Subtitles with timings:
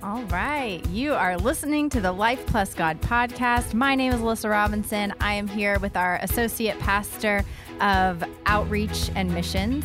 [0.00, 0.80] All right.
[0.90, 3.74] You are listening to the Life Plus God podcast.
[3.74, 5.12] My name is Alyssa Robinson.
[5.20, 7.44] I am here with our associate pastor
[7.80, 9.84] of outreach and missions.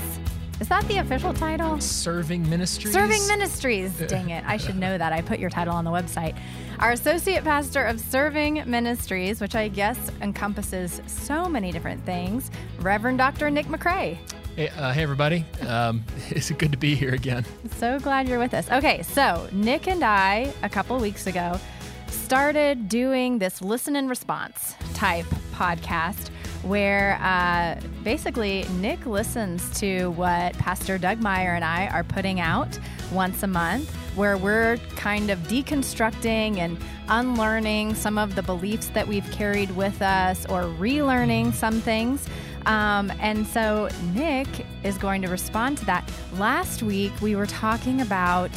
[0.59, 1.79] Is that the official title?
[1.79, 2.93] Serving Ministries.
[2.93, 3.97] Serving Ministries.
[4.07, 4.45] Dang it.
[4.45, 5.11] I should know that.
[5.11, 6.37] I put your title on the website.
[6.77, 13.17] Our associate pastor of Serving Ministries, which I guess encompasses so many different things, Reverend
[13.17, 13.49] Dr.
[13.49, 14.19] Nick McCrae.
[14.55, 15.45] Hey, uh, hey everybody.
[15.67, 17.43] Um, it's good to be here again.
[17.77, 18.69] So glad you're with us.
[18.69, 21.59] Okay, so Nick and I, a couple weeks ago,
[22.07, 26.29] started doing this listen and response type podcast
[26.63, 32.77] where uh, basically Nick listens to what Pastor Doug Meyer and I are putting out
[33.11, 36.77] once a month, where we're kind of deconstructing and
[37.09, 42.27] unlearning some of the beliefs that we've carried with us or relearning some things.
[42.65, 44.47] Um, and so Nick
[44.83, 46.09] is going to respond to that.
[46.33, 48.51] Last week, we were talking about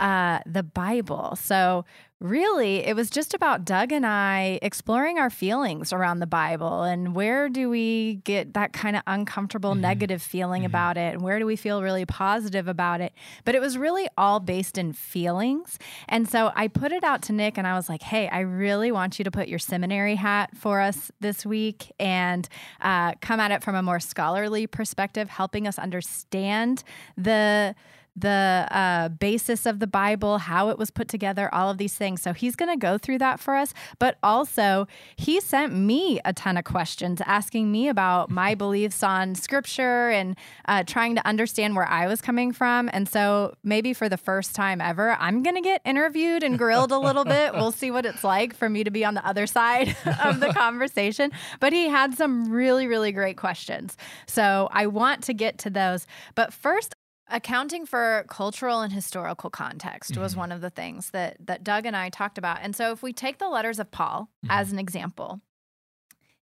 [0.00, 1.36] uh, the Bible.
[1.36, 1.84] So,
[2.20, 7.14] really, it was just about Doug and I exploring our feelings around the Bible and
[7.14, 9.82] where do we get that kind of uncomfortable, mm-hmm.
[9.82, 10.70] negative feeling mm-hmm.
[10.70, 13.12] about it, and where do we feel really positive about it.
[13.44, 15.78] But it was really all based in feelings.
[16.08, 18.90] And so I put it out to Nick and I was like, hey, I really
[18.90, 22.48] want you to put your seminary hat for us this week and
[22.80, 26.82] uh, come at it from a more scholarly perspective, helping us understand
[27.18, 27.74] the
[28.16, 32.22] the uh, basis of the Bible, how it was put together, all of these things.
[32.22, 33.74] So he's going to go through that for us.
[33.98, 39.34] But also, he sent me a ton of questions asking me about my beliefs on
[39.34, 42.88] scripture and uh, trying to understand where I was coming from.
[42.92, 46.92] And so maybe for the first time ever, I'm going to get interviewed and grilled
[46.92, 47.52] a little bit.
[47.52, 50.52] We'll see what it's like for me to be on the other side of the
[50.54, 51.32] conversation.
[51.60, 53.96] But he had some really, really great questions.
[54.26, 56.06] So I want to get to those.
[56.34, 56.94] But first,
[57.28, 60.22] accounting for cultural and historical context mm-hmm.
[60.22, 62.58] was one of the things that that Doug and I talked about.
[62.62, 64.50] And so if we take the letters of Paul mm-hmm.
[64.50, 65.40] as an example,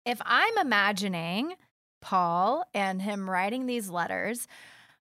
[0.05, 1.55] if I'm imagining
[2.01, 4.47] Paul and him writing these letters,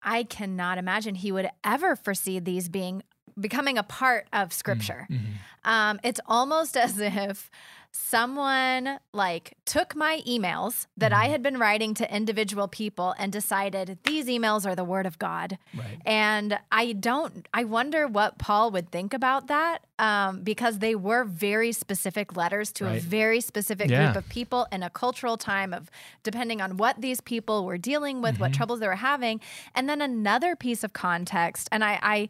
[0.01, 3.03] I cannot imagine he would ever foresee these being
[3.39, 4.53] becoming a part of mm-hmm.
[4.53, 5.07] scripture.
[5.09, 5.69] Mm-hmm.
[5.69, 7.49] Um, it's almost as if
[7.91, 11.31] someone like took my emails that I mm-hmm.
[11.31, 15.57] had been writing to individual people and decided these emails are the word of God.
[15.77, 16.01] Right.
[16.05, 21.25] And I don't, I wonder what Paul would think about that um, because they were
[21.25, 22.97] very specific letters to right.
[22.97, 24.05] a very specific yeah.
[24.05, 25.91] group of people in a cultural time of
[26.23, 28.43] depending on what these people were dealing with, mm-hmm.
[28.43, 29.41] what troubles they were having.
[29.75, 32.29] And then another piece of context, and I, I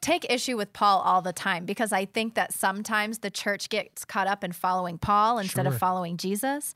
[0.00, 4.04] take issue with Paul all the time because I think that sometimes the church gets
[4.04, 5.72] caught up in following Paul instead sure.
[5.72, 6.74] of following Jesus.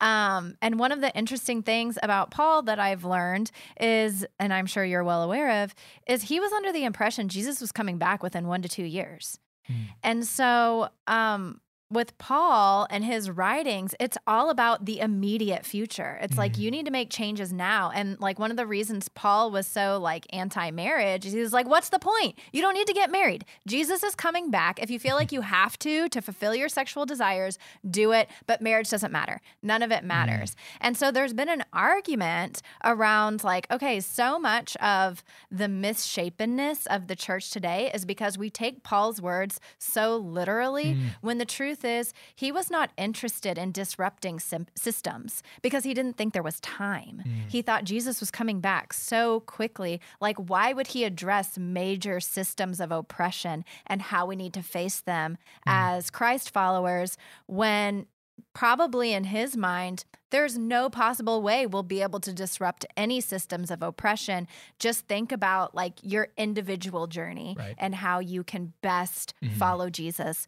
[0.00, 3.50] Um, and one of the interesting things about Paul that I've learned
[3.80, 5.74] is, and I'm sure you're well aware of,
[6.06, 9.38] is he was under the impression Jesus was coming back within one to two years.
[9.66, 9.74] Hmm.
[10.02, 16.18] And so, um, with Paul and his writings, it's all about the immediate future.
[16.20, 16.40] It's mm-hmm.
[16.40, 17.92] like you need to make changes now.
[17.94, 21.68] And like one of the reasons Paul was so like anti-marriage is he was like,
[21.68, 22.38] what's the point?
[22.52, 23.44] You don't need to get married.
[23.68, 24.82] Jesus is coming back.
[24.82, 27.56] If you feel like you have to to fulfill your sexual desires,
[27.88, 28.28] do it.
[28.46, 29.40] But marriage doesn't matter.
[29.62, 30.08] None of it mm-hmm.
[30.08, 30.50] matters.
[30.50, 30.76] Mm-hmm.
[30.80, 35.22] And so there's been an argument around like, okay, so much of
[35.52, 41.06] the misshapenness of the church today is because we take Paul's words so literally mm.
[41.20, 45.94] when the truth truth is, he was not interested in disrupting sim- systems because he
[45.94, 47.22] didn't think there was time.
[47.26, 47.50] Mm.
[47.50, 50.00] He thought Jesus was coming back so quickly.
[50.20, 55.00] Like, why would he address major systems of oppression and how we need to face
[55.00, 55.62] them mm.
[55.66, 57.16] as Christ followers
[57.46, 58.06] when
[58.54, 63.70] probably in his mind, there's no possible way we'll be able to disrupt any systems
[63.70, 64.48] of oppression.
[64.78, 67.74] Just think about like your individual journey right.
[67.78, 69.54] and how you can best mm-hmm.
[69.54, 70.46] follow Jesus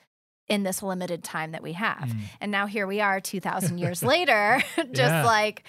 [0.49, 2.09] in this limited time that we have.
[2.09, 2.21] Mm.
[2.41, 5.25] And now here we are 2000 years later just yeah.
[5.25, 5.65] like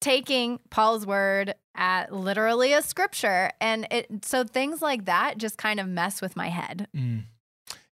[0.00, 5.80] taking Paul's word at literally a scripture and it so things like that just kind
[5.80, 6.88] of mess with my head.
[6.94, 7.24] Mm.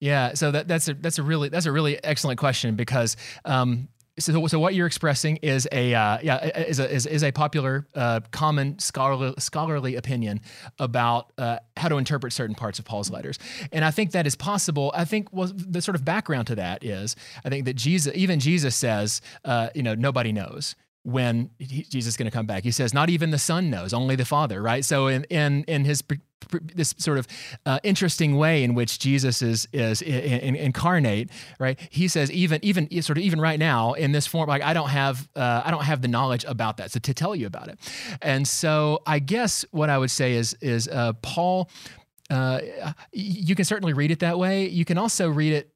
[0.01, 3.89] Yeah, so that, that's a that's a really that's a really excellent question because um,
[4.19, 7.87] so, so what you're expressing is a uh, yeah is a is, is a popular
[7.95, 10.41] uh, common scholarly scholarly opinion
[10.79, 13.39] about uh, how to interpret certain parts of Paul's letters,
[13.73, 14.93] and I think that is possible.
[14.95, 18.41] I think well the sort of background to that is I think that Jesus even
[18.41, 22.65] Jesus says uh, you know nobody knows when he, Jesus is going to come back.
[22.65, 24.85] He says, not even the Son knows, only the Father, right?
[24.85, 26.03] So in in in his
[26.75, 27.27] this sort of
[27.67, 31.79] uh, interesting way in which Jesus is is in, in, incarnate, right?
[31.91, 34.91] He says even even sort of even right now in this form, like I don't
[34.91, 37.79] have uh, I don't have the knowledge about that, so to tell you about it.
[38.23, 41.71] And so I guess what I would say is is uh, Paul
[42.31, 42.61] uh,
[43.13, 44.69] you can certainly read it that way.
[44.69, 45.73] You can also read it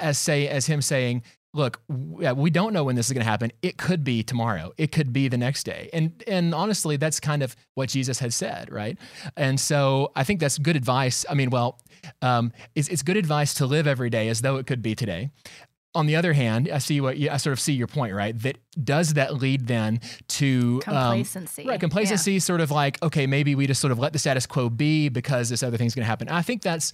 [0.00, 1.22] as say as him saying,
[1.54, 3.52] look, we don't know when this is going to happen.
[3.62, 4.72] It could be tomorrow.
[4.78, 5.90] It could be the next day.
[5.92, 8.98] And and honestly, that's kind of what Jesus had said, right?
[9.36, 11.24] And so I think that's good advice.
[11.28, 11.78] I mean, well,
[12.22, 15.30] um, it's, it's good advice to live every day as though it could be today
[15.94, 18.38] on the other hand, I see what you, I sort of see your point, right?
[18.40, 21.80] That does that lead then to um, complacency, um, right?
[21.80, 22.38] Complacency, yeah.
[22.38, 25.50] sort of like okay, maybe we just sort of let the status quo be because
[25.50, 26.28] this other thing's going to happen.
[26.28, 26.92] I think that's,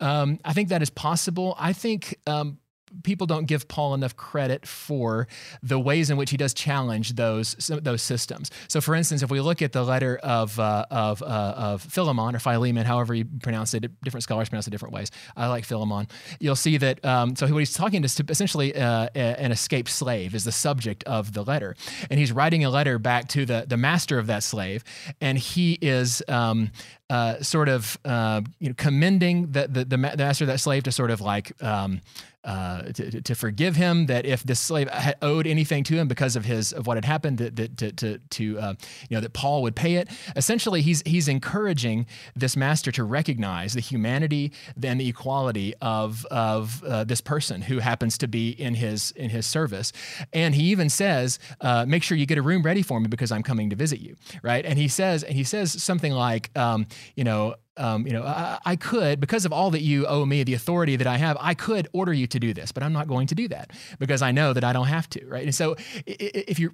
[0.00, 1.56] um, I think that is possible.
[1.58, 2.58] I think um,
[3.02, 5.28] people don't give Paul enough credit for
[5.62, 8.50] the ways in which he does challenge those those systems.
[8.68, 12.34] So, for instance, if we look at the letter of uh, of uh, of Philemon
[12.34, 15.10] or Philemon, however you pronounce it, different scholars pronounce it different ways.
[15.36, 16.08] I like Philemon.
[16.40, 17.04] You'll see that.
[17.04, 21.04] Um, so, what he's talking to is essentially uh, an escaped slave is the subject
[21.04, 21.76] of the letter,
[22.10, 24.84] and he's writing a letter back to the the master of that slave,
[25.20, 26.22] and he is.
[26.28, 26.70] Um,
[27.08, 30.90] uh, sort of uh, you know commending the, the the master of that slave to
[30.90, 32.00] sort of like um,
[32.46, 36.36] uh, to, to, forgive him that if this slave had owed anything to him because
[36.36, 38.74] of his of what had happened that, that to to, to uh,
[39.08, 40.08] you know that Paul would pay it.
[40.36, 42.06] Essentially he's he's encouraging
[42.36, 47.80] this master to recognize the humanity and the equality of of uh, this person who
[47.80, 49.92] happens to be in his in his service.
[50.32, 53.32] And he even says uh, make sure you get a room ready for me because
[53.32, 54.64] I'm coming to visit you right?
[54.64, 58.58] And he says and he says something like um, you know um, you know, I,
[58.64, 61.54] I, could, because of all that you owe me, the authority that I have, I
[61.54, 64.32] could order you to do this, but I'm not going to do that because I
[64.32, 65.44] know that I don't have to, right?
[65.44, 65.76] And so,
[66.06, 66.72] if you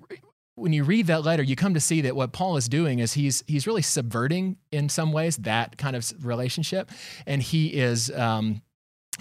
[0.55, 3.15] when you read that letter, you come to see that what Paul is doing is
[3.15, 6.91] he's he's really subverting in some ways that kind of relationship,
[7.27, 8.11] and he is.
[8.11, 8.63] Um,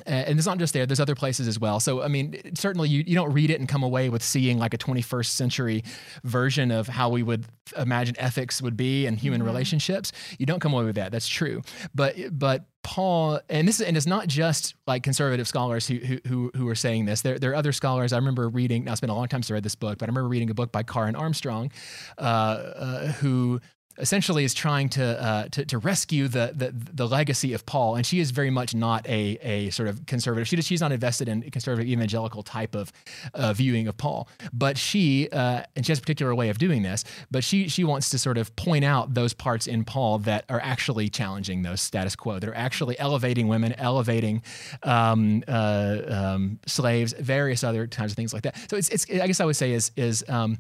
[0.06, 3.04] and it's not just there there's other places as well so i mean certainly you,
[3.06, 5.84] you don't read it and come away with seeing like a 21st century
[6.24, 7.46] version of how we would
[7.78, 9.48] imagine ethics would be and human mm-hmm.
[9.48, 11.62] relationships you don't come away with that that's true
[11.94, 15.98] but but Paul, and this is, and it's not just like conservative scholars who
[16.28, 17.22] who who are saying this.
[17.22, 18.12] There, there are other scholars.
[18.12, 18.86] I remember reading.
[18.86, 20.50] Now it's been a long time since I read this book, but I remember reading
[20.50, 21.72] a book by Karen Armstrong,
[22.18, 23.62] uh, uh, who
[23.98, 28.06] essentially is trying to, uh, to, to rescue the, the, the legacy of Paul, and
[28.06, 30.48] she is very much not a a sort of conservative.
[30.48, 32.92] She she's not invested in conservative evangelical type of
[33.34, 36.82] uh, viewing of Paul, but she uh, and she has a particular way of doing
[36.82, 37.04] this.
[37.30, 40.60] But she she wants to sort of point out those parts in Paul that are
[40.62, 44.42] actually challenging those status quo, that are actually elevating women, elevating
[44.84, 48.70] um, uh, um, slaves, various other kinds of things like that.
[48.70, 50.58] So it's it's I guess I would say is is um,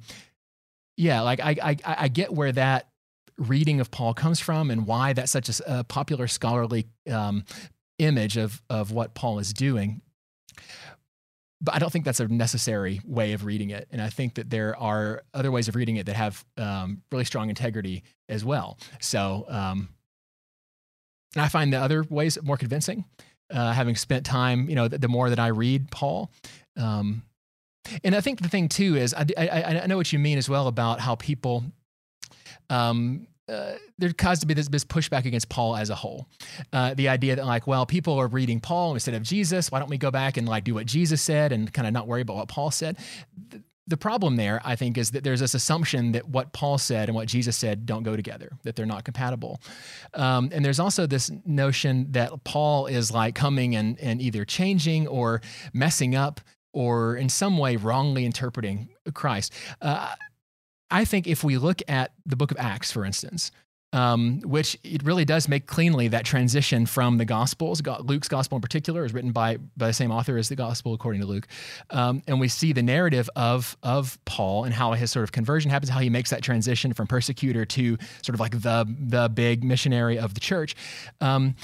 [0.97, 2.90] yeah, like I, I I get where that
[3.41, 7.43] reading of Paul comes from and why that's such a, a popular scholarly um,
[7.97, 10.01] image of, of what Paul is doing.
[11.59, 13.87] But I don't think that's a necessary way of reading it.
[13.91, 17.25] And I think that there are other ways of reading it that have um, really
[17.25, 18.79] strong integrity as well.
[18.99, 19.89] So, um,
[21.35, 23.05] and I find the other ways more convincing,
[23.51, 26.31] uh, having spent time, you know, the, the, more that I read Paul.
[26.77, 27.23] Um,
[28.03, 30.49] and I think the thing too is, I, I, I know what you mean as
[30.49, 31.63] well about how people
[32.69, 36.27] um, uh, there caused to be this, this, pushback against Paul as a whole.
[36.71, 39.71] Uh, the idea that like, well, people are reading Paul instead of Jesus.
[39.71, 42.07] Why don't we go back and like do what Jesus said and kind of not
[42.07, 42.97] worry about what Paul said?
[43.49, 47.09] The, the problem there, I think, is that there's this assumption that what Paul said
[47.09, 49.59] and what Jesus said don't go together, that they're not compatible.
[50.13, 55.07] Um, and there's also this notion that Paul is like coming and, and either changing
[55.07, 55.41] or
[55.73, 56.39] messing up
[56.73, 59.53] or in some way wrongly interpreting Christ.
[59.81, 60.15] Uh,
[60.91, 63.51] I think if we look at the book of Acts, for instance,
[63.93, 67.81] um, which it really does make cleanly that transition from the Gospels.
[68.03, 71.21] Luke's Gospel in particular is written by, by the same author as the Gospel according
[71.21, 71.47] to Luke,
[71.89, 75.71] um, and we see the narrative of of Paul and how his sort of conversion
[75.71, 79.63] happens, how he makes that transition from persecutor to sort of like the the big
[79.63, 80.75] missionary of the church.
[81.19, 81.55] Um,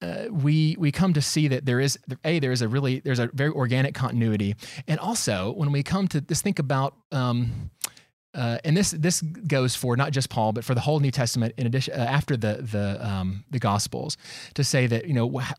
[0.00, 3.18] uh, we we come to see that there is a there is a really there's
[3.18, 4.54] a very organic continuity,
[4.86, 6.94] and also when we come to this, think about.
[8.34, 11.54] Uh, and this this goes for not just Paul, but for the whole New Testament.
[11.56, 14.16] In addition, uh, after the the um, the Gospels,
[14.54, 15.52] to say that you know wh-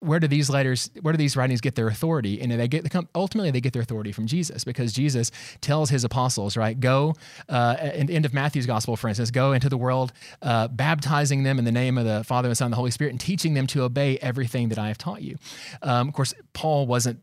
[0.00, 2.40] where do these letters, where do these writings get their authority?
[2.40, 5.30] And they get the ultimately they get their authority from Jesus because Jesus
[5.60, 7.14] tells his apostles, right, go
[7.48, 11.42] uh, in the end of Matthew's Gospel, for instance, go into the world, uh, baptizing
[11.42, 13.54] them in the name of the Father and Son and the Holy Spirit, and teaching
[13.54, 15.36] them to obey everything that I have taught you.
[15.82, 17.20] Um, of course, Paul wasn't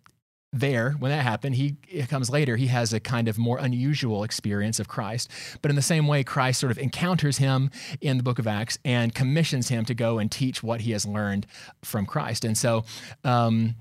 [0.60, 1.76] there when that happened he
[2.08, 5.30] comes later he has a kind of more unusual experience of christ.
[5.62, 7.70] But in the same way christ sort of encounters him
[8.02, 11.06] in the book of acts and commissions him to go and teach what he has
[11.06, 11.46] learned
[11.84, 12.46] from christ.
[12.46, 12.86] And so
[13.24, 13.76] um,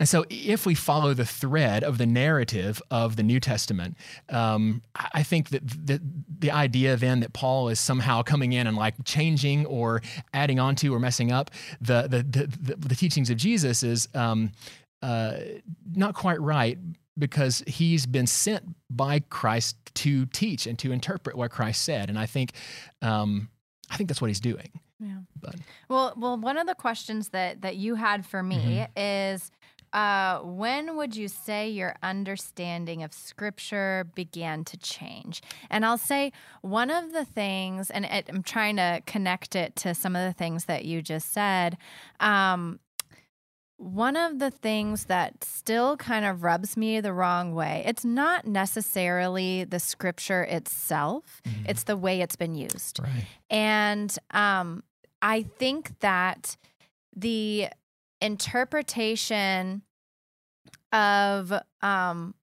[0.00, 3.96] and so, if we follow the thread of the narrative of the New Testament,
[4.30, 6.00] um, I think that the,
[6.38, 10.94] the idea then that Paul is somehow coming in and like changing or adding onto
[10.94, 14.52] or messing up the the the, the, the teachings of Jesus is um,
[15.02, 15.34] uh,
[15.94, 16.78] not quite right
[17.18, 22.18] because he's been sent by Christ to teach and to interpret what Christ said, and
[22.18, 22.52] I think
[23.02, 23.48] um,
[23.90, 24.70] I think that's what he's doing.
[24.98, 25.18] Yeah.
[25.40, 25.56] But.
[25.88, 28.98] Well, well, one of the questions that that you had for me mm-hmm.
[28.98, 29.50] is
[29.92, 35.42] uh, when would you say your understanding of scripture began to change?
[35.68, 36.32] And I'll say
[36.62, 40.32] one of the things, and it, I'm trying to connect it to some of the
[40.32, 41.76] things that you just said.
[42.20, 42.80] Um,
[43.82, 48.46] one of the things that still kind of rubs me the wrong way, it's not
[48.46, 51.64] necessarily the scripture itself, mm-hmm.
[51.66, 53.00] it's the way it's been used.
[53.02, 53.26] Right.
[53.50, 54.84] And um,
[55.20, 56.56] I think that
[57.14, 57.68] the
[58.20, 59.82] interpretation
[60.92, 62.34] of um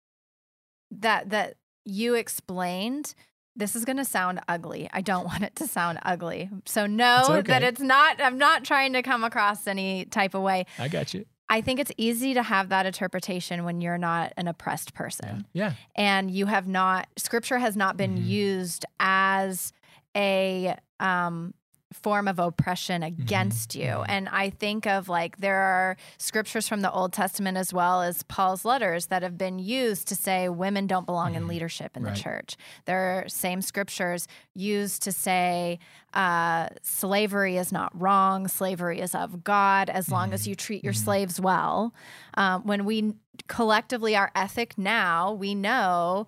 [0.92, 1.54] that that
[1.86, 3.16] you explained
[3.60, 4.90] this is going to sound ugly.
[4.92, 6.50] I don't want it to sound ugly.
[6.66, 7.42] So know okay.
[7.44, 10.66] that it's not I'm not trying to come across any type of way.
[10.80, 11.26] I got you.
[11.52, 15.48] I think it's easy to have that interpretation when you're not an oppressed person.
[15.52, 15.70] Yeah.
[15.70, 15.74] yeah.
[15.96, 18.28] And you have not scripture has not been mm-hmm.
[18.28, 19.74] used as
[20.16, 21.54] a um
[21.94, 23.22] form of oppression mm-hmm.
[23.22, 23.82] against mm-hmm.
[23.82, 24.04] you.
[24.04, 28.24] And I think of like there are scriptures from the Old Testament as well as
[28.24, 31.44] Paul's letters that have been used to say women don't belong mm-hmm.
[31.44, 32.16] in leadership in right.
[32.16, 32.58] the church.
[32.86, 35.80] There are same scriptures used to say
[36.14, 40.36] uh, slavery is not wrong, slavery is of God as long mm-hmm.
[40.36, 41.04] as you treat your mm-hmm.
[41.04, 41.94] slaves well.
[42.36, 43.14] Um, when we
[43.48, 46.28] collectively, our ethic now, we know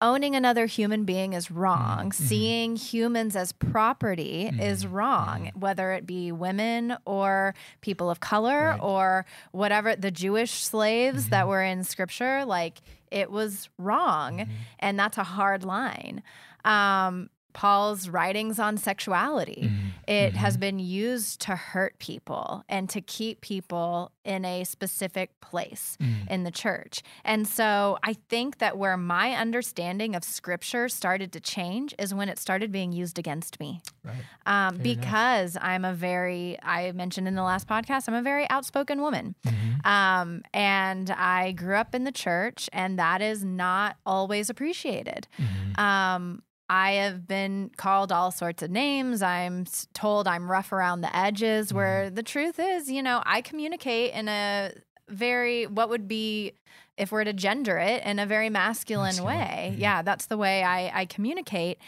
[0.00, 2.10] owning another human being is wrong.
[2.10, 2.24] Mm-hmm.
[2.24, 4.60] Seeing humans as property mm-hmm.
[4.60, 5.60] is wrong, mm-hmm.
[5.60, 8.80] whether it be women or people of color right.
[8.80, 9.96] or whatever.
[9.96, 11.48] The Jewish slaves that mm-hmm.
[11.48, 12.78] were in scripture, like
[13.10, 14.38] it was wrong.
[14.38, 14.52] Mm-hmm.
[14.78, 16.22] And that's a hard line.
[16.64, 19.62] Um, Paul's writings on sexuality.
[19.64, 19.86] Mm-hmm.
[20.06, 20.36] It mm-hmm.
[20.36, 26.28] has been used to hurt people and to keep people in a specific place mm-hmm.
[26.28, 27.02] in the church.
[27.24, 32.28] And so I think that where my understanding of scripture started to change is when
[32.28, 33.80] it started being used against me.
[34.04, 34.16] Right.
[34.46, 35.66] Um, because enough.
[35.66, 39.34] I'm a very, I mentioned in the last podcast, I'm a very outspoken woman.
[39.46, 39.86] Mm-hmm.
[39.86, 45.26] Um, and I grew up in the church, and that is not always appreciated.
[45.38, 45.80] Mm-hmm.
[45.80, 49.22] Um, I have been called all sorts of names.
[49.22, 52.14] I'm told I'm rough around the edges, where mm-hmm.
[52.14, 54.72] the truth is, you know, I communicate in a
[55.08, 56.52] very, what would be,
[56.98, 59.38] if we're to gender it, in a very masculine, masculine.
[59.38, 59.68] way.
[59.72, 59.80] Mm-hmm.
[59.80, 61.78] Yeah, that's the way I, I communicate.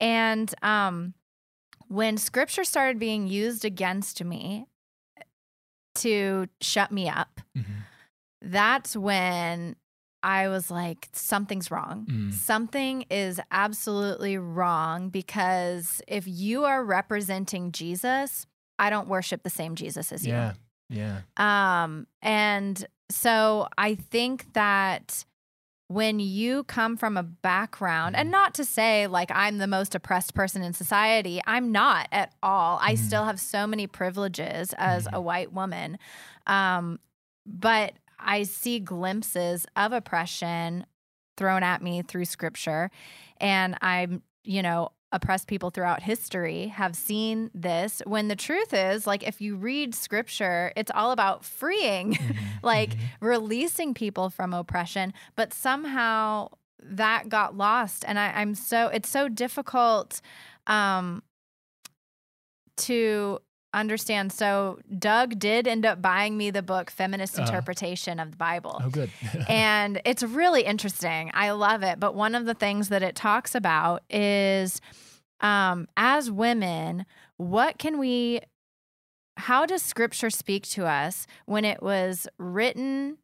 [0.00, 1.14] And um,
[1.88, 4.66] when scripture started being used against me
[5.94, 7.72] to shut me up, mm-hmm.
[8.42, 9.76] that's when
[10.26, 12.04] I was like, something's wrong.
[12.10, 12.32] Mm.
[12.32, 18.44] Something is absolutely wrong because if you are representing Jesus,
[18.76, 20.54] I don't worship the same Jesus as yeah.
[20.90, 20.98] you.
[20.98, 21.20] Yeah.
[21.38, 21.84] Yeah.
[21.84, 25.24] Um, and so I think that
[25.86, 28.32] when you come from a background, and mm.
[28.32, 32.80] not to say like I'm the most oppressed person in society, I'm not at all.
[32.82, 32.98] I mm.
[32.98, 35.12] still have so many privileges as mm.
[35.12, 35.98] a white woman.
[36.48, 36.98] Um,
[37.46, 37.92] but
[38.26, 40.84] I see glimpses of oppression
[41.36, 42.90] thrown at me through scripture.
[43.38, 49.06] And I'm, you know, oppressed people throughout history have seen this when the truth is
[49.06, 52.38] like if you read scripture it's all about freeing mm-hmm.
[52.62, 53.26] like mm-hmm.
[53.26, 56.48] releasing people from oppression but somehow
[56.82, 60.20] that got lost and I, i'm so it's so difficult
[60.66, 61.22] um
[62.78, 63.38] to
[63.76, 64.32] understand.
[64.32, 68.80] So Doug did end up buying me the book Feminist uh, Interpretation of the Bible.
[68.82, 69.10] Oh, good.
[69.48, 71.30] and it's really interesting.
[71.34, 72.00] I love it.
[72.00, 74.80] But one of the things that it talks about is
[75.40, 77.06] um, as women,
[77.36, 78.40] what can we,
[79.36, 83.18] how does scripture speak to us when it was written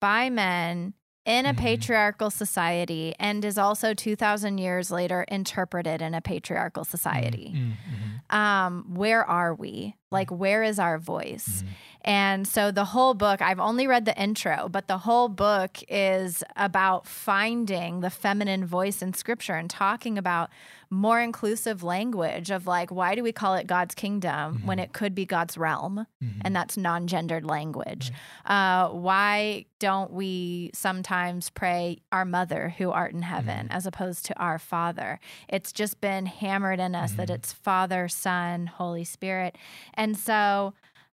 [0.00, 1.64] by men in a mm-hmm.
[1.64, 7.70] patriarchal society and is also 2000 years later interpreted in a patriarchal society mm-hmm.
[7.70, 8.36] mm-hmm.
[8.36, 11.68] um, where are we like where is our voice mm-hmm.
[12.02, 16.44] and so the whole book i've only read the intro but the whole book is
[16.56, 20.50] about finding the feminine voice in scripture and talking about
[20.92, 24.66] more inclusive language of like why do we call it god's kingdom mm-hmm.
[24.66, 26.40] when it could be god's realm mm-hmm.
[26.42, 28.12] and that's non-gendered language
[28.46, 28.84] right.
[28.84, 33.72] uh, why don't we sometimes pray our mother who art in heaven mm-hmm.
[33.72, 37.36] as opposed to our father it's just been hammered in us that mm-hmm.
[37.36, 39.56] it's father son holy spirit
[39.94, 40.74] and so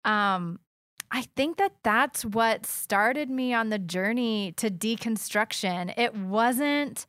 [0.05, 0.59] um,
[1.11, 5.93] I think that that's what started me on the journey to deconstruction.
[5.97, 7.05] It wasn't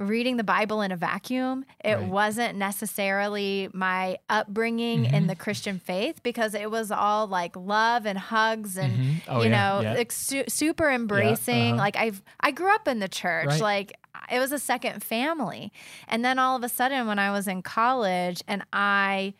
[0.00, 1.64] reading the Bible in a vacuum.
[1.84, 2.06] It Right.
[2.06, 5.28] wasn't necessarily my upbringing in Mhm.
[5.28, 9.22] the Christian faith because it was all like love and hugs and Mhm.
[9.26, 9.94] Oh, you yeah, know yeah.
[9.94, 11.72] like su- super embracing.
[11.72, 11.78] uh-huh.
[11.78, 13.46] Like I've I grew up in the church.
[13.46, 13.60] Right.
[13.60, 13.92] Like
[14.30, 15.72] it was a second family.
[16.06, 19.34] And then all of a sudden when I was in college and I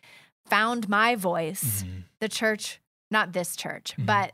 [0.49, 2.05] found my voice, Mhm.
[2.21, 4.07] the church, not this church, Mhm.
[4.07, 4.33] but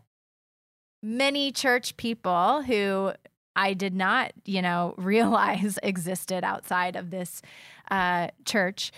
[1.02, 3.12] many church people who
[3.56, 7.40] I did not, you know, realize existed outside of this
[7.90, 8.90] uh, church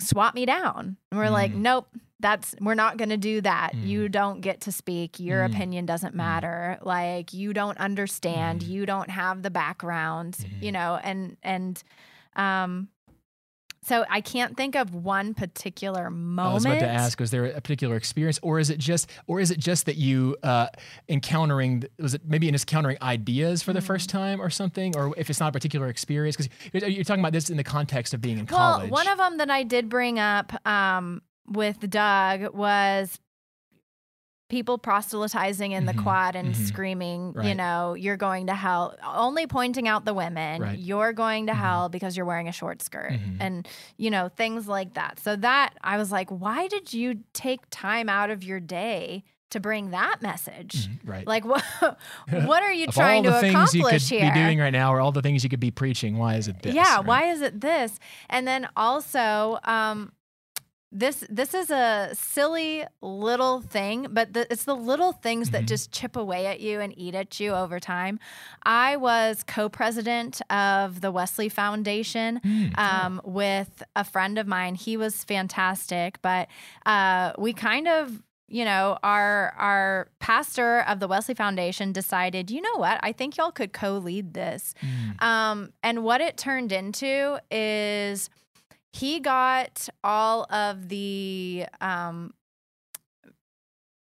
[0.00, 0.96] swap me down.
[1.10, 1.56] And we're like, Mm.
[1.60, 1.88] nope,
[2.20, 3.72] that's we're not going to do that.
[3.74, 3.86] Mm.
[3.86, 5.18] You don't get to speak.
[5.20, 5.52] Your Mm.
[5.54, 6.18] opinion doesn't Mm.
[6.18, 6.78] matter.
[6.82, 8.60] Like you don't understand.
[8.62, 8.68] Mm.
[8.68, 10.62] You don't have the background, Mhm.
[10.62, 11.82] you know, and and
[12.36, 12.88] um
[13.84, 16.50] so I can't think of one particular moment.
[16.50, 19.40] I was about to ask: Was there a particular experience, or is it just, or
[19.40, 20.66] is it just that you uh,
[21.08, 21.84] encountering?
[21.98, 23.86] Was it maybe in encountering ideas for the Mm.
[23.86, 24.96] first time, or something?
[24.96, 27.64] Or if it's not a particular experience, because you're, you're talking about this in the
[27.64, 28.90] context of being in Well, college.
[28.90, 33.18] one of them that I did bring up um, with Doug was
[34.48, 36.66] people proselytizing in the Mhm, quad and mhm.
[36.66, 40.78] screaming, you know, you're going to hell, only pointing out the women, Right.
[40.78, 41.56] you're going to Mhm.
[41.56, 43.38] hell because you're wearing a short skirt Mhm.
[43.40, 45.18] and, you know, things like that.
[45.18, 49.60] So that I was like, why did you take time out of your day to
[49.60, 50.88] bring that message?
[50.88, 51.26] Mhm, right?
[51.26, 51.64] Like, what,
[52.30, 54.30] what are you trying all the to things you could accomplish here?
[54.30, 56.60] be doing right now, or all the things you could be preaching, why is it
[56.62, 56.74] this?
[56.74, 57.06] Yeah, right?
[57.06, 57.98] why is it this?
[58.28, 60.12] And then also, um,
[60.96, 65.66] this this is a silly little thing, but the, it's the little things that Mhm.
[65.66, 68.20] just chip away at you and eat at you over time.
[68.62, 74.76] I was co-president of the Wesley Foundation Mm, um, with a friend of mine.
[74.76, 76.46] He was fantastic, but
[76.86, 82.60] uh, we kind of, you know, our our pastor of the Wesley Foundation decided, you
[82.60, 84.74] know what, I think y'all could co-lead this.
[84.80, 88.30] mm, Um, and what it turned into is
[88.94, 92.32] he got all of the um,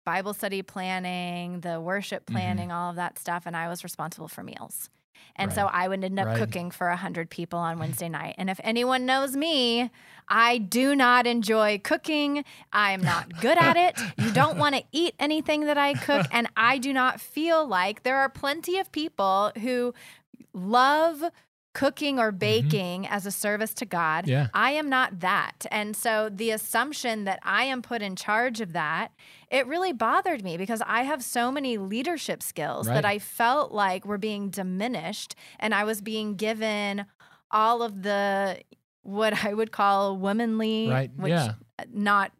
[0.05, 2.31] Bible study planning, the worship Mhm.
[2.33, 4.89] planning, all of that stuff, and I was responsible for meals.
[5.35, 6.37] And so I would end up Right.
[6.39, 8.35] cooking for a hundred people on Wednesday night.
[8.39, 9.91] And if anyone knows me,
[10.27, 12.43] I do not enjoy cooking.
[12.73, 14.03] I'm not good at it.
[14.17, 16.25] You don't want to eat anything that I cook.
[16.31, 19.93] And I do not feel like there are plenty of people who
[20.53, 21.23] love
[21.73, 22.37] cooking or mm-hmm.
[22.37, 24.27] baking as a service to God.
[24.27, 24.47] Yeah.
[24.53, 25.65] I am not that.
[25.71, 29.11] And so the assumption that I am put in charge of that,
[29.49, 32.95] it really bothered me because I have so many leadership skills Right.
[32.95, 37.05] that I felt like were being diminished and I was being given
[37.51, 38.61] all of the
[39.03, 41.53] what I would call womanly, Right, which yeah.
[41.79, 42.31] Uh, not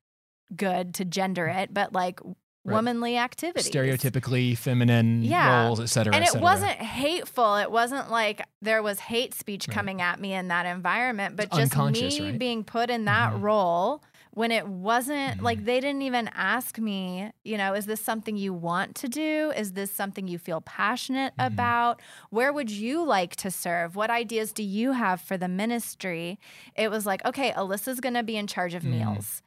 [0.56, 2.20] good to gender it, but like
[2.64, 2.76] Right.
[2.76, 3.72] womanly activities.
[3.72, 5.64] stereotypically feminine Yeah.
[5.66, 6.42] roles, et cetera, And it cetera.
[6.44, 7.56] wasn't hateful.
[7.56, 9.74] It wasn't like there was hate speech Right.
[9.74, 12.38] coming at me in that environment, but It's just me right?
[12.38, 13.42] being put in that Mhm.
[13.42, 14.04] role
[14.36, 15.42] when it wasn't Mhm.
[15.42, 19.52] like they didn't even ask me, you know, is this something you want to do?
[19.58, 21.48] Is this something you feel passionate Mhm.
[21.48, 22.00] about?
[22.30, 23.96] Where would you like to serve?
[23.96, 26.40] What ideas do you have for the ministry?
[26.76, 28.92] It was like, okay, Alyssa's going to be in charge of Mhm.
[29.00, 29.42] meals.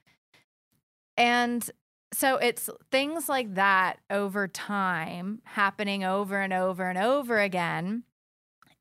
[1.17, 1.71] And
[2.15, 8.05] so it's things like that over time happening over and over and over again.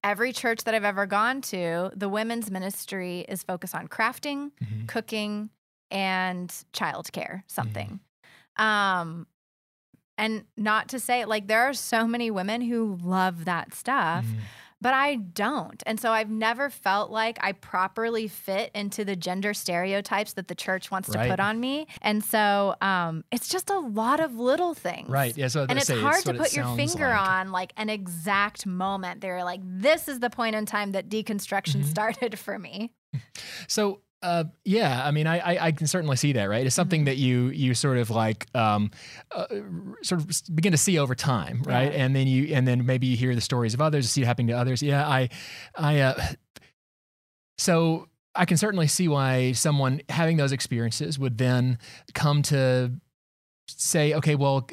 [0.03, 4.87] Every church that I've ever gone to, the women's ministry is focused on crafting, Mhm.
[4.87, 5.49] cooking,
[5.89, 7.47] and childcare, Mm-hmm.
[7.47, 7.99] something.
[8.57, 9.27] Um,
[10.17, 14.39] and not to say like there are so many women who love that stuff, Mhm.
[14.83, 15.81] But I don't.
[15.87, 20.55] And so I've never felt like I properly fit into the gender stereotypes that the
[20.55, 21.87] church wants to put on me.
[22.01, 25.09] And so um, it's just a lot of little things.
[25.09, 25.35] Right.
[25.35, 25.47] Yeah.
[25.47, 27.19] So And it's say, hard what to put your finger like.
[27.29, 29.21] on like an exact moment.
[29.21, 31.85] They're like, this is the point in time that deconstruction Mhm.
[31.85, 32.91] started for me.
[33.67, 36.65] So uh, yeah, I mean, I, I I can certainly see that, right?
[36.65, 37.05] It's something Mhm.
[37.05, 38.89] that you you sort of like um,
[39.31, 39.45] uh,
[40.01, 41.91] sort of begin to see over time, right?
[41.93, 42.03] Yeah.
[42.05, 44.47] And then you and then maybe you hear the stories of others, see it happening
[44.47, 44.81] to others.
[44.81, 45.29] Yeah, I
[45.75, 46.15] I uh,
[47.57, 51.77] so I can certainly see why someone having those experiences would then
[52.13, 52.91] come to
[53.67, 54.67] say, okay, well,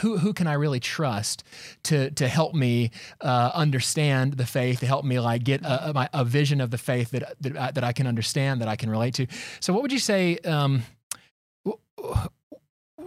[0.00, 1.44] who who can I really trust
[1.84, 6.10] to to help me uh, understand the faith, to help me like get a, a,
[6.14, 8.90] a vision of the faith that that I, that I can understand, that I can
[8.90, 9.26] relate to.
[9.60, 10.38] So, what would you say?
[10.38, 10.82] Um,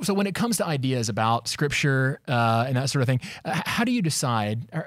[0.02, 3.84] so, when it comes to ideas about scripture uh, and that sort of thing, how
[3.84, 4.68] do you decide?
[4.74, 4.82] uh,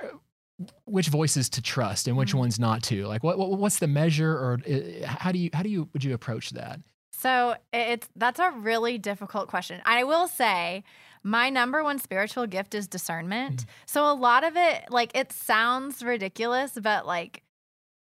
[0.87, 2.39] which voices to trust and which Mhm.
[2.39, 5.63] ones not to like what, what what's the measure or uh, how do you how
[5.63, 6.81] do you would you approach that
[7.19, 9.81] So it's that's a really difficult question.
[9.85, 10.85] I will say
[11.23, 13.63] my number one spiritual gift is discernment.
[13.63, 13.67] Mm.
[13.87, 17.43] So a lot of it, like, it sounds ridiculous, but like,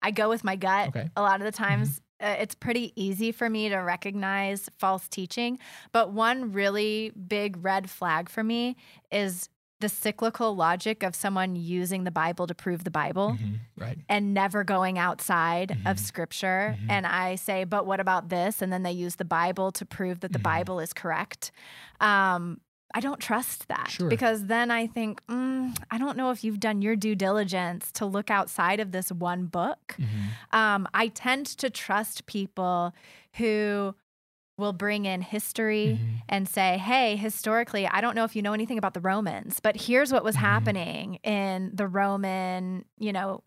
[0.02, 1.10] I go with my gut okay.
[1.16, 2.00] a lot of the times.
[2.20, 2.26] Mm-hmm.
[2.26, 5.58] Uh, it's pretty easy for me to recognize false teaching.
[5.92, 8.76] But one really big red flag for me
[9.12, 9.48] is
[9.80, 13.98] the cyclical logic of someone using the Bible to prove the Bible mm-hmm, right.
[14.08, 15.86] and never going outside mm-hmm.
[15.86, 16.76] of scripture.
[16.78, 16.90] Mm-hmm.
[16.90, 18.62] And I say, but what about this?
[18.62, 20.42] And then they use the Bible to prove that the mm-hmm.
[20.44, 21.52] Bible is correct.
[22.00, 22.60] Um,
[22.96, 24.08] I don't trust that sure.
[24.08, 28.06] because then I think, mm, I don't know if you've done your due diligence to
[28.06, 29.96] look outside of this one book.
[29.98, 30.56] Mm-hmm.
[30.56, 32.94] Um, I tend to trust people
[33.34, 33.96] who
[34.56, 36.16] will bring in history mm-hmm.
[36.28, 39.76] and say, hey, historically, I don't know if you know anything about the Romans, but
[39.76, 40.44] here's what was mm-hmm.
[40.44, 43.42] happening in the Roman, you know,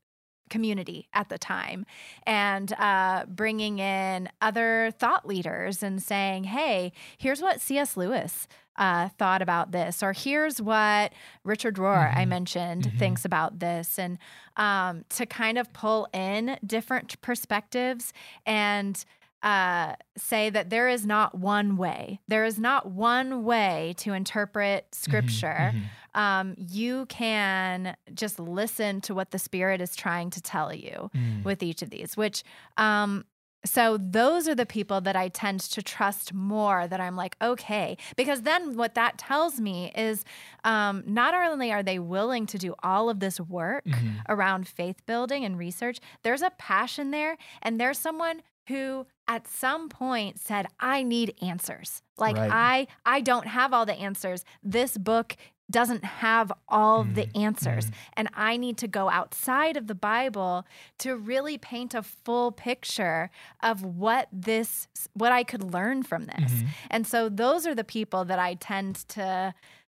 [0.50, 1.86] community at the time
[2.24, 7.98] and uh, bringing in other thought leaders and saying, hey, here's what C.S.
[7.98, 11.12] Lewis uh, thought about this, or here's what
[11.44, 12.20] Richard Rohr, mm-hmm.
[12.20, 12.98] I mentioned, mm-hmm.
[12.98, 14.20] thinks about this, and
[14.56, 18.14] um, to kind of pull in different perspectives
[18.46, 19.04] and
[19.44, 22.20] uh, say that there is not one way.
[22.28, 25.74] There is not one way to interpret mm-hmm, scripture.
[25.74, 26.20] Mm-hmm.
[26.20, 31.44] Um, you can just listen to what the Spirit is trying to tell you mm.
[31.44, 32.44] with each of these, which
[32.78, 33.26] um,
[33.66, 37.98] so those are the people that I tend to trust more that I'm like, okay.
[38.16, 40.24] Because then what that tells me is
[40.64, 44.20] um, not only are they willing to do all of this work mm-hmm.
[44.30, 47.38] around faith building and research, there's a passion there.
[47.62, 52.02] And there's someone who at some point said, I need answers.
[52.18, 52.52] Like right.
[52.52, 54.44] I I don't have all the answers.
[54.64, 55.36] This book
[55.70, 57.88] doesn't have all mm, the answers.
[57.88, 57.94] Mm.
[58.14, 60.66] And I need to go outside of the Bible
[61.00, 63.30] to really paint a full picture
[63.62, 66.52] of what this what I could learn from this.
[66.52, 66.68] Mm-hmm.
[66.90, 69.54] And so those are the people that I tend to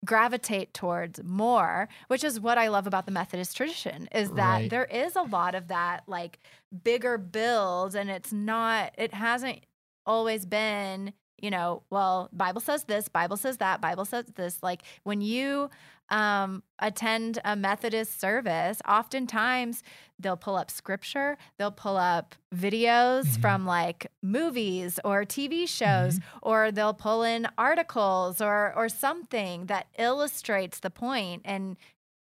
[0.05, 4.71] gravitate towards more which is what i love about the methodist tradition is that right.
[4.71, 6.39] there is a lot of that like
[6.85, 9.61] bigger build and it's not it hasn't
[10.07, 14.83] always been you know well bible says this bible says that bible says this like
[15.03, 15.69] when you
[16.11, 19.83] um, attend a Methodist service, oftentimes
[20.19, 23.41] they'll pull up scripture, they'll pull up videos mm-hmm.
[23.41, 26.39] from like movies or TV shows, mm-hmm.
[26.43, 31.77] or they'll pull in articles or or something that illustrates the point and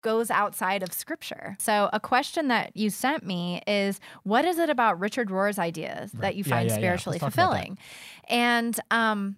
[0.03, 1.57] goes outside of scripture.
[1.59, 6.11] So, a question that you sent me is what is it about Richard Rohr's ideas
[6.13, 6.21] right.
[6.21, 7.29] that you find yeah, yeah, spiritually yeah.
[7.29, 7.79] fulfilling?
[8.29, 9.37] And um,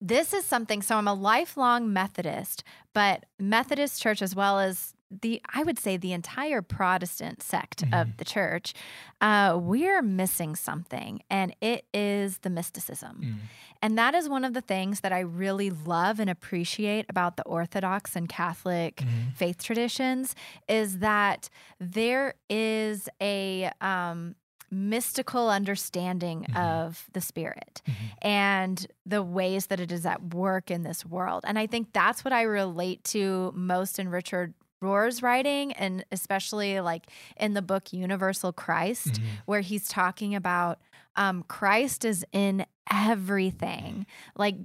[0.00, 5.40] this is something, so I'm a lifelong Methodist, but Methodist church, as well as the
[5.54, 7.94] I would say the entire Protestant sect mm-hmm.
[7.94, 8.74] of the church,
[9.20, 13.20] uh, we're missing something, and it is the mysticism.
[13.22, 13.36] Mm.
[13.82, 17.44] And that is one of the things that I really love and appreciate about the
[17.44, 19.30] Orthodox and Catholic mm-hmm.
[19.36, 20.34] faith traditions
[20.68, 24.34] is that there is a um,
[24.70, 26.56] mystical understanding mm-hmm.
[26.56, 28.28] of the spirit mm-hmm.
[28.28, 31.44] and the ways that it is at work in this world.
[31.46, 36.80] And I think that's what I relate to most in Richard Rohr's writing, and especially
[36.80, 39.26] like in the book Universal Christ, mm-hmm.
[39.46, 40.78] where he's talking about
[41.16, 44.06] um, Christ is in everything.
[44.36, 44.56] Like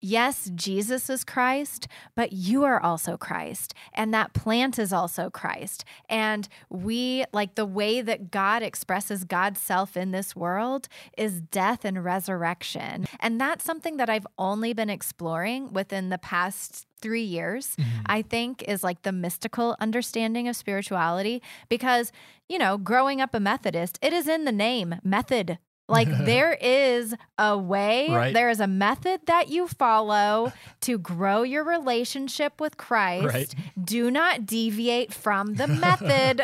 [0.00, 3.74] yes, Jesus is Christ, but you are also Christ.
[3.92, 5.84] And that plant is also Christ.
[6.08, 11.84] And we, like the way that God expresses God's self in this world is death
[11.84, 13.06] and resurrection.
[13.20, 18.00] And that's something that I've only been exploring within the past three years, mm-hmm.
[18.06, 21.42] I think, is like the mystical understanding of spirituality.
[21.68, 22.12] Because,
[22.48, 27.14] you know, growing up a Methodist, it is in the name method like there is
[27.38, 28.34] a way, right.
[28.34, 33.26] there is a method that you follow to grow your relationship with Christ.
[33.26, 33.54] Right.
[33.82, 36.42] Do not deviate from the method.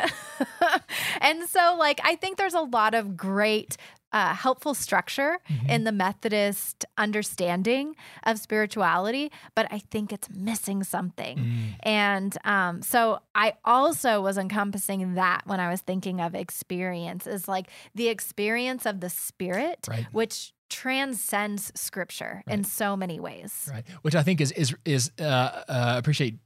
[1.20, 3.76] and so, like, I think there's a lot of great
[4.14, 5.68] uh, helpful structure mm-hmm.
[5.68, 11.36] in the Methodist understanding of spirituality, but I think it's missing something.
[11.36, 11.74] Mm.
[11.82, 17.48] And um, so I also was encompassing that when I was thinking of experience, is
[17.48, 20.06] like the experience of the Spirit, right.
[20.12, 22.54] which transcends scripture right.
[22.54, 23.68] in so many ways.
[23.70, 23.84] Right.
[24.02, 26.38] Which I think is is is uh, uh, appreciate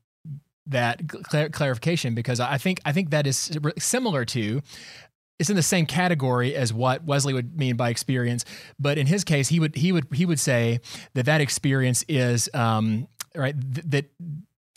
[0.69, 4.63] that clar- clarification because I think I think that is similar to
[5.39, 8.45] it's in the same category as what Wesley would mean by experience,
[8.79, 10.81] but in his case, he would he would he would say
[11.15, 14.11] that that experience is um, right th- that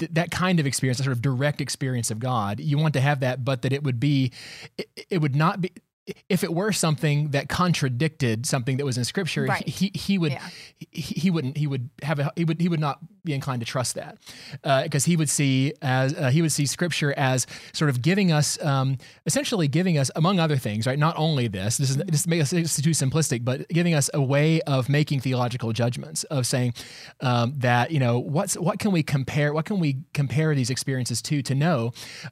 [0.09, 3.19] that kind of experience, that sort of direct experience of God, you want to have
[3.21, 4.31] that, but that it would be,
[4.77, 5.71] it, it would not be
[6.29, 9.67] if it were something that contradicted something that was in scripture, Right.
[9.67, 10.49] he, he would Yeah.
[10.91, 13.65] he, he wouldn't he would have a, he would he would not be inclined to
[13.67, 14.17] trust that
[14.83, 18.59] because he would see as uh, he would see scripture as sort of giving us
[18.63, 22.49] um, essentially giving us among other things right not only this this is this makes
[22.49, 26.73] this is too simplistic but giving us a way of making theological judgments of saying
[27.21, 31.21] um, that you know what's what can we compare what can we compare these experiences
[31.21, 31.91] to to know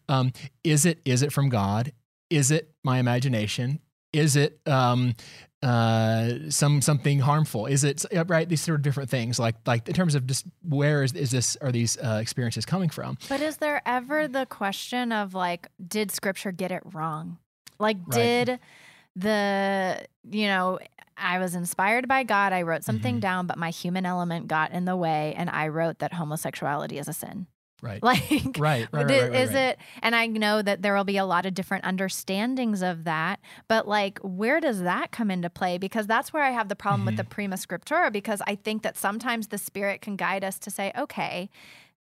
[0.10, 0.32] um,
[0.64, 1.92] is it is it from God
[2.30, 3.80] is it my imagination
[4.12, 5.14] is it um,
[5.62, 7.68] uh, some something harmful?
[7.68, 8.50] Is it right?
[8.50, 11.58] These sort of different things, like like in terms of just where is, is this
[11.58, 13.18] are these uh, experiences coming from?
[13.28, 17.38] But is there ever the question of like, did scripture get it wrong?
[17.78, 18.46] Like, Right.
[18.46, 18.60] did
[19.16, 20.80] the, you know,
[21.18, 23.22] I was inspired by God, I wrote something Mhm.
[23.22, 27.08] down, but my human element got in the way, and I wrote that homosexuality is
[27.08, 27.48] a sin.
[27.82, 28.22] Right, Like,
[28.58, 31.54] right, right, right, is it and i know that there will be a lot of
[31.54, 36.44] different understandings of that but like where does that come into play because that's where
[36.44, 37.18] i have the problem with Mm-hmm.
[37.18, 40.92] the prima scriptura because i think that sometimes the spirit can guide us to say
[40.98, 41.50] okay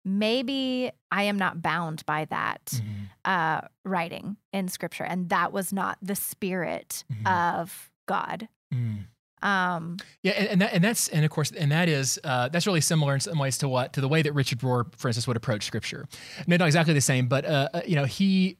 [0.04, 3.08] maybe i am not bound by that Mhm.
[3.24, 7.26] uh, writing in scripture and that was not the spirit Mhm.
[7.26, 9.06] of god Mm.
[9.42, 12.66] Um Yeah, and, and that and that's and of course and that is uh, that's
[12.66, 15.26] really similar in some ways to what to the way that Richard Rohr, for instance,
[15.26, 16.06] would approach Scripture.
[16.46, 18.58] No, not exactly the same, but uh, uh, you know he.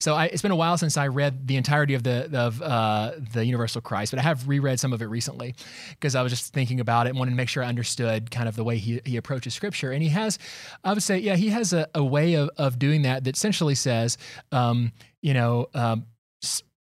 [0.00, 3.12] So I, it's been a while since I read the entirety of the of uh,
[3.32, 5.56] the Universal Christ, but I have reread some of it recently
[5.90, 8.48] because I was just thinking about it and wanted to make sure I understood kind
[8.48, 9.90] of the way he, he approaches Scripture.
[9.90, 10.38] And he has,
[10.84, 13.74] I would say, yeah, he has a, a way of, of doing that that essentially
[13.74, 14.18] says,
[14.52, 16.06] um, you know, um,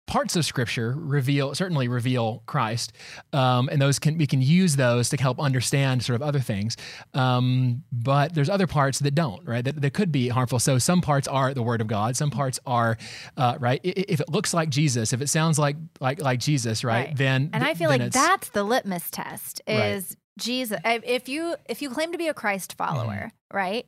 [0.08, 2.94] parts of Scripture reveal certainly reveal Christ,
[3.34, 6.76] um, and those can we can use those to help understand sort of other things.
[7.14, 9.64] Um, but there's other parts that don't, right?
[9.64, 10.60] That, that could be harmful.
[10.60, 12.16] So some parts are the Word of God.
[12.18, 12.98] Some parts are,
[13.38, 13.80] uh, right?
[13.84, 17.08] If it looks like Jesus, if it sounds like like like Jesus, right?
[17.08, 17.18] Right.
[17.18, 19.92] Then and i feel like that's the litmus test Right.
[19.96, 23.58] is jesus if if you if you claim to be a christ follower Mm-hmm.
[23.58, 23.86] right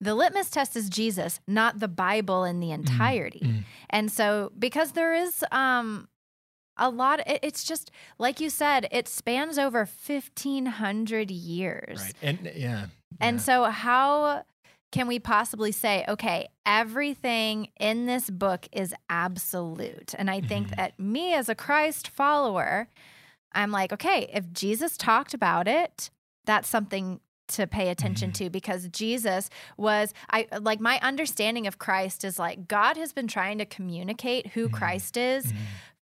[0.00, 3.64] the litmus test is jesus not the bible in the entirety mm.
[3.90, 6.08] and so because there is um
[6.76, 12.14] a lot it, it's just like you said it spans over 1500 years right.
[12.22, 12.86] And yeah.
[13.20, 13.42] and yeah.
[13.42, 14.44] so, how
[14.90, 20.14] can we possibly say, okay, everything in this book is absolute?
[20.16, 20.76] And I think Mhm.
[20.76, 22.88] that me as a Christ follower,
[23.52, 26.10] I'm like, okay, if Jesus talked about it,
[26.46, 28.34] that's something to pay attention Mhm.
[28.34, 33.26] to because Jesus was I like my understanding of Christ is like God has been
[33.28, 34.72] trying to communicate who Mhm.
[34.72, 35.56] Christ is Mhm.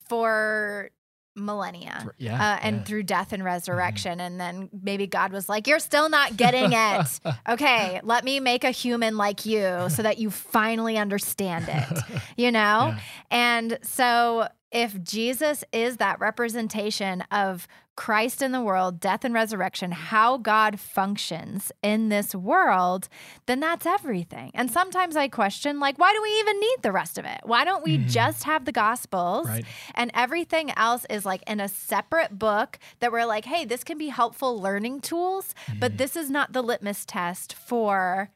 [0.09, 0.90] for
[1.38, 2.82] millennia For- yeah, uh, and yeah.
[2.85, 4.20] through death and resurrection.
[4.20, 7.20] And then maybe God was like, You're still not getting it.
[7.48, 11.98] okay, let me make a human like you so that you finally understand it,
[12.38, 12.94] you know?
[12.94, 12.98] Yeah.
[13.30, 19.90] And so if Jesus is that representation of Christ in the world, death and resurrection,
[19.90, 23.08] how God functions in this world,
[23.46, 24.50] then that's everything.
[24.52, 27.40] And sometimes I question, like, why do we even need the rest of it?
[27.44, 28.06] Why don't we Mhm.
[28.06, 29.64] just have the Gospels Right.
[29.94, 33.96] and everything else is like in a separate book that we're like, hey, this can
[33.96, 35.96] be helpful learning tools, but Mhm.
[35.96, 38.28] this is not the litmus test for,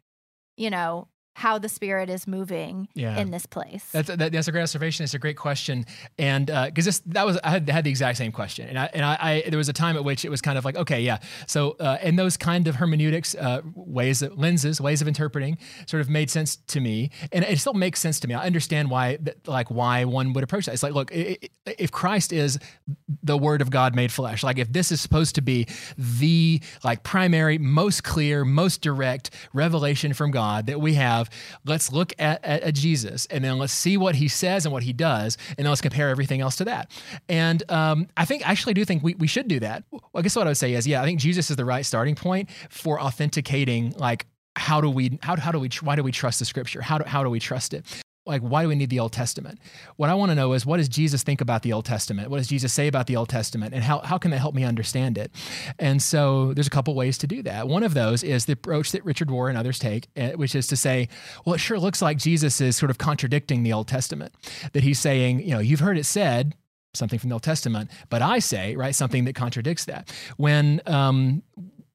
[0.57, 3.16] you know, how the spirit is moving Yeah.
[3.19, 3.85] in this place.
[3.93, 5.05] That's that, that's a great observation.
[5.05, 5.87] It's a great question,
[6.19, 9.05] and because this that was I had, had the exact same question, and I and
[9.05, 11.19] I, I there was a time at which it was kind of like okay yeah
[11.47, 16.01] so uh, and those kind of hermeneutics uh, ways of lenses ways of interpreting sort
[16.01, 18.35] of made sense to me, and it still makes sense to me.
[18.35, 20.73] I understand why like why one would approach that.
[20.73, 22.59] It's like look if Christ is
[23.23, 25.66] the Word of God made flesh, like if this is supposed to be
[25.97, 31.30] the like primary, most clear, most direct revelation from God that we have,
[31.64, 34.83] let's look at, at, at Jesus and then let's see what he says and what
[34.83, 36.90] he does, and then let's compare everything else to that.
[37.29, 39.85] And um, I think I actually do think we, we should do that.
[39.90, 41.85] Well, I guess what I would say is, yeah, I think Jesus is the right
[41.85, 46.12] starting point for authenticating like how do we how, how do we why do we
[46.12, 46.81] trust the scripture?
[46.81, 47.85] How do, how do we trust it?
[48.31, 49.59] Like why do we need the old testament?
[49.97, 52.31] What i want to know is what does jesus think about the old testament?
[52.31, 53.75] What does jesus say about the old testament?
[53.75, 55.31] And how, how can that help me understand it?
[55.79, 57.69] And so there's a couple ways to do that.
[57.69, 60.66] One of those is the approach that richard Rohr and others take eh, which is
[60.69, 61.09] to say
[61.45, 64.35] well it sure looks like jesus is sort of contradicting the old testament.
[64.73, 66.55] That he's saying you know you've heard it said
[66.95, 70.12] something from the old testament but i say right something that contradicts that.
[70.37, 71.43] When um,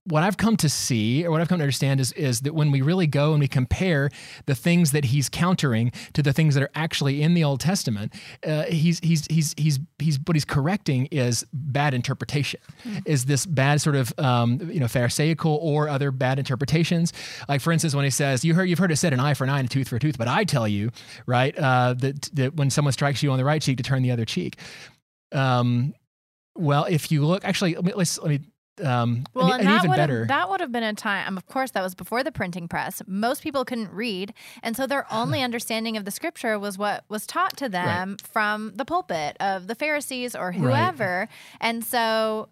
[0.08, 2.72] what I've come to see, or what I've come to understand, is is that when
[2.72, 4.10] we really go and we compare
[4.46, 8.13] the things that he's countering to the things that are actually in the Old Testament,
[8.46, 13.00] uh, he's he's he's he's he's what he's correcting is bad interpretation, mm-hmm.
[13.06, 17.12] is this bad sort of um, you know pharisaical or other bad interpretations.
[17.50, 19.44] Like for instance, when he says, "You heard you've heard it said an eye for
[19.44, 20.91] an eye and a tooth for a tooth," but I tell you,
[21.26, 24.12] right, uh, that that when someone strikes you on the right cheek, to turn the
[24.12, 24.58] other cheek.
[25.32, 25.94] Um,
[26.58, 28.39] well, if you look, actually, let me, let's let me
[28.83, 30.25] um, well, and, and, and even that better.
[30.25, 31.38] That would have been a time.
[31.38, 33.01] Of course, that was before the printing press.
[33.07, 34.33] Most people couldn't read,
[34.63, 38.21] and so their only understanding of the scripture was what was taught to them right.
[38.21, 41.19] from the pulpit of the Pharisees or whoever.
[41.19, 41.29] Right.
[41.61, 42.49] And so,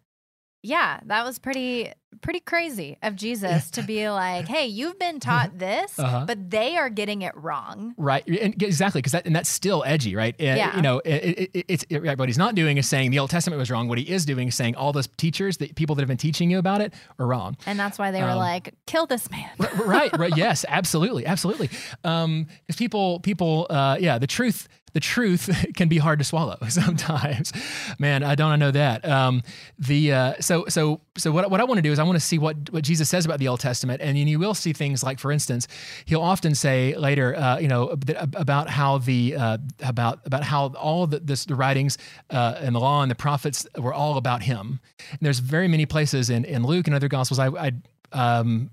[0.64, 5.60] yeah, that was pretty pretty crazy of Jesus to be like, "Hey, you've been taught
[5.60, 6.24] this, uh-huh.
[6.26, 10.16] but they are getting it wrong." Right, and exactly, because that and that's still edgy,
[10.16, 10.34] right?
[10.40, 10.76] And, yeah.
[10.76, 13.60] You know, it, it, it's it, what he's not doing is saying the Old Testament
[13.60, 13.90] was wrong.
[13.90, 16.50] What he is doing is saying all those teachers, the people that have been teaching
[16.50, 17.58] you about it, are wrong.
[17.66, 19.50] And that's why they were um, like, "Kill this man."
[19.86, 21.68] right, right, yes, absolutely, absolutely.
[21.68, 22.48] Because um,
[22.78, 27.52] people, people, uh, yeah, the truth the truth can be hard to swallow sometimes.
[28.00, 29.08] Man, I don't know that.
[29.08, 29.44] Um,
[29.78, 32.26] the uh, so so so what, what I want to do is I want to
[32.26, 35.20] see what what Jesus says about the Old Testament, and you will see things like,
[35.20, 35.68] for instance,
[36.06, 41.08] he'll often say later, uh, you know, about how the uh, about about how all
[41.08, 41.98] the, this, the writings
[42.30, 44.80] uh, and the law and the prophets were all about him.
[45.10, 47.48] And there's very many places in in Luke and other Gospels I.
[47.48, 47.72] I
[48.12, 48.70] um,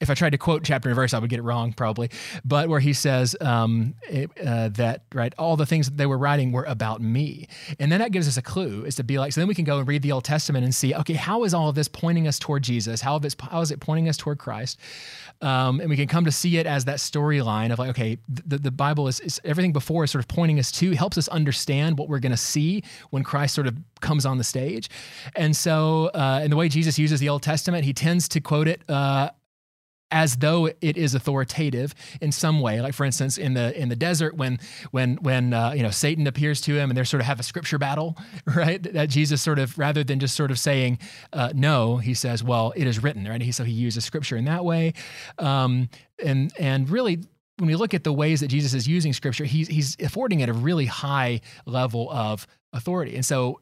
[0.00, 2.10] if I tried to quote chapter and verse, I would get it wrong probably.
[2.44, 6.18] But where he says um, it, uh, that right, all the things that they were
[6.18, 7.48] writing were about me,
[7.80, 9.32] and then that gives us a clue is to be like.
[9.32, 11.54] So then we can go and read the Old Testament and see, okay, how is
[11.54, 13.00] all of this pointing us toward Jesus?
[13.00, 14.78] How, is, how is it pointing us toward Christ?
[15.40, 18.58] Um, and we can come to see it as that storyline of like, okay, the,
[18.58, 21.96] the Bible is, is, everything before is sort of pointing us to, helps us understand
[21.96, 24.90] what we're going to see when Christ sort of comes on the stage.
[25.36, 28.66] And so, uh, in the way Jesus uses the Old Testament, he tends to quote
[28.66, 28.82] it.
[28.88, 29.30] Uh,
[30.10, 32.80] as though it is authoritative in some way.
[32.80, 34.58] Like for instance in the in the desert when
[34.90, 37.42] when when uh, you know satan appears to him and they sort of have a
[37.42, 38.16] scripture battle
[38.46, 38.82] right?
[38.82, 40.98] That jesus sort of rather than just sort of saying
[41.32, 43.40] uh, no he says well it is written right?
[43.40, 44.94] He, so he uses scripture in that way.
[45.38, 45.88] Um,
[46.24, 47.20] and and really
[47.58, 50.48] when we look at the ways that jesus is using scripture he's he's affording it
[50.48, 53.14] a really high level of authority.
[53.14, 53.60] And so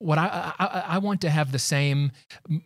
[0.00, 2.10] what I, I, I want to have the same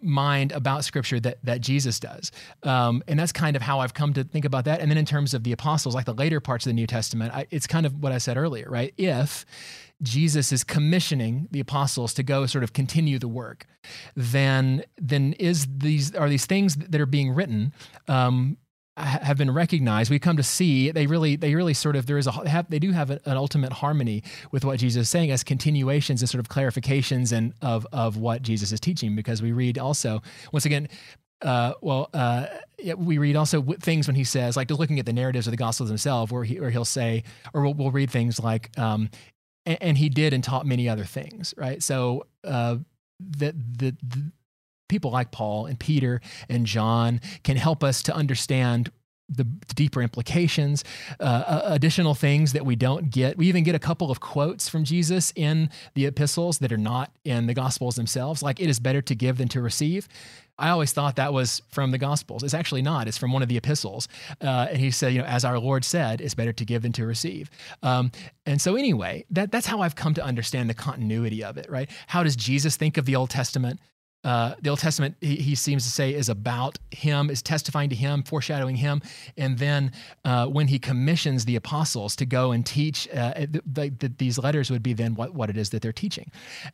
[0.01, 2.31] mind about Scripture that that Jesus does,
[2.63, 4.81] um, and that's kind of how I've come to think about that.
[4.81, 7.35] And then in terms of the apostles, like the later parts of the New Testament,
[7.35, 8.95] I, it's kind of what I said earlier, right?
[8.97, 9.45] If
[10.03, 13.67] Jesus is commissioning the apostles to go sort of continue the work,
[14.15, 17.73] then then is these are these things that are being written
[18.07, 18.57] um,
[18.97, 22.29] have been recognized we come to see they really they really sort of there is
[22.29, 26.23] a have, they do have an, ultimate harmony with what jesus is saying as continuations
[26.23, 30.23] and sort of clarifications and of of what jesus is teaching because we read also
[30.53, 30.89] once again
[31.43, 32.47] uh, well, uh,
[32.97, 35.59] we read also things when he says, like, just looking at the narratives of the
[35.59, 39.11] Gospels themselves, where he, where he'll say, or we'll, we'll read things like, um,
[39.67, 41.83] and, and, he did and taught many other things, right?
[41.83, 42.77] So uh,
[43.21, 44.33] the, the, the
[44.89, 48.91] people like Paul and Peter and John can help us to understand
[49.29, 49.45] the
[49.75, 50.85] deeper implications,
[51.19, 53.39] uh, additional things that we don't get.
[53.39, 57.11] We even get a couple of quotes from Jesus in the epistles that are not
[57.25, 60.09] in the gospels themselves, like it is better to give than to receive.
[60.59, 62.45] I always thought that was from the gospels.
[62.45, 63.09] It's actually not.
[63.09, 64.09] It's from one of the epistles.
[64.41, 66.93] Uh, and he said, you know, as our Lord said, it's better to give than
[66.93, 67.51] to receive.
[67.83, 68.13] Um,
[68.47, 71.91] and so anyway, that, that's how I've come to understand the continuity of it, right?
[72.07, 73.81] How does Jesus think of the Old Testament?
[74.25, 77.97] Uh, the Old Testament, he, he, seems to say, is about him, is testifying to
[77.97, 79.03] him, foreshadowing him.
[79.37, 79.93] And then
[80.25, 84.71] uh, when he commissions the apostles to go and teach, uh, the, the, these letters
[84.71, 86.31] would be then what, what it is that they're teaching.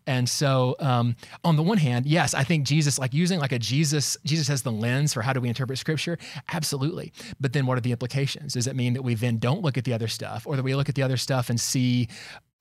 [0.07, 3.59] And so, um, on the one hand, yes, I think Jesus, like using like a
[3.59, 6.19] Jesus, Jesus has the lens for how do we interpret scripture?
[6.53, 7.13] Absolutely.
[7.41, 8.55] But then what are the implications?
[8.55, 10.75] Does it mean that we then don't look at the other stuff or that we
[10.75, 12.09] look at the other stuff and see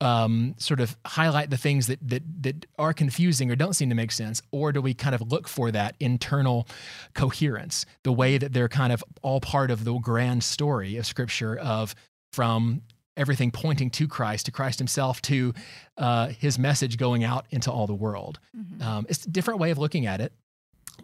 [0.00, 3.94] um, sort of highlight the things that, that that are confusing or don't seem to
[3.94, 6.66] make sense, or do we kind of look for that internal
[7.14, 11.56] coherence, the way that they're kind of all part of the grand story of Scripture
[11.58, 11.94] of
[12.32, 12.82] from
[13.16, 15.52] everything pointing to Christ, to Christ Himself, to
[15.98, 18.38] uh, His message going out into all the world.
[18.56, 18.82] Mm-hmm.
[18.82, 20.32] Um, it's a different way of looking at it,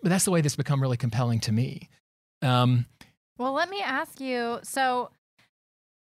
[0.03, 1.91] but that's the way that's become really compelling to me.
[2.41, 2.87] Um,
[3.39, 4.61] well, let me ask you.
[4.63, 5.11] So,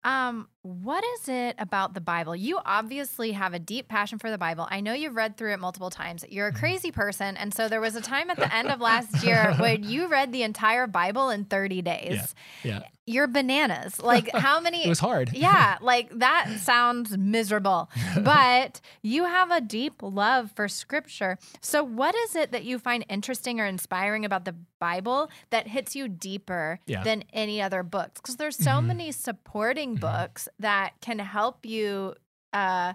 [0.06, 2.36] um, what is it about the Bible?
[2.36, 4.68] You obviously have a deep passion for the Bible.
[4.72, 6.26] I know you've read through it multiple times.
[6.28, 6.60] You're a Mm-hmm.
[6.60, 7.38] crazy person.
[7.38, 10.32] And so there was a time at the end of last year when you read
[10.32, 12.34] the entire Bible in 30 days.
[12.64, 12.80] Yeah.
[13.08, 14.02] You're bananas.
[14.02, 14.84] Like, how many?
[14.86, 15.30] It was hard.
[15.34, 17.88] yeah, like that sounds miserable.
[18.24, 21.38] But you have a deep love for scripture.
[21.62, 25.96] So, what is it that you find interesting or inspiring about the Bible that hits
[25.96, 27.04] you deeper Yeah.
[27.04, 28.20] than any other books?
[28.22, 28.86] Because there's so Mhm.
[28.88, 32.16] many supporting books that can help you.
[32.54, 32.94] Uh,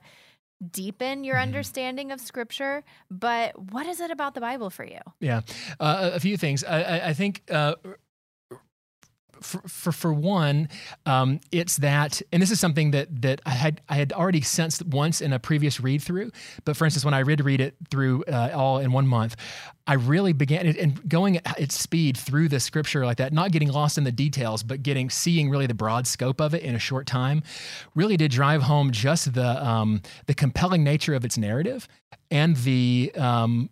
[0.73, 1.43] deepen your Mhm.
[1.43, 5.41] understanding of scripture but what is it about the bible for you Yeah,
[5.81, 6.63] uh, a few things.
[6.65, 7.77] I, I, I think uh,
[9.41, 10.69] for, for for one,
[11.07, 14.85] um, it's that, and this is something that that I had I had already sensed
[14.87, 16.31] once in a previous read through.
[16.65, 19.37] But for instance, when I read read it through uh, all in one month,
[19.87, 23.71] I really began and- going at its speed through the scripture like that, not getting
[23.71, 26.79] lost in the details, but getting seeing really the broad scope of it in a
[26.79, 27.43] short time,
[27.95, 31.89] really did drive home just the um, the compelling nature of its narrative
[32.31, 33.71] and the um,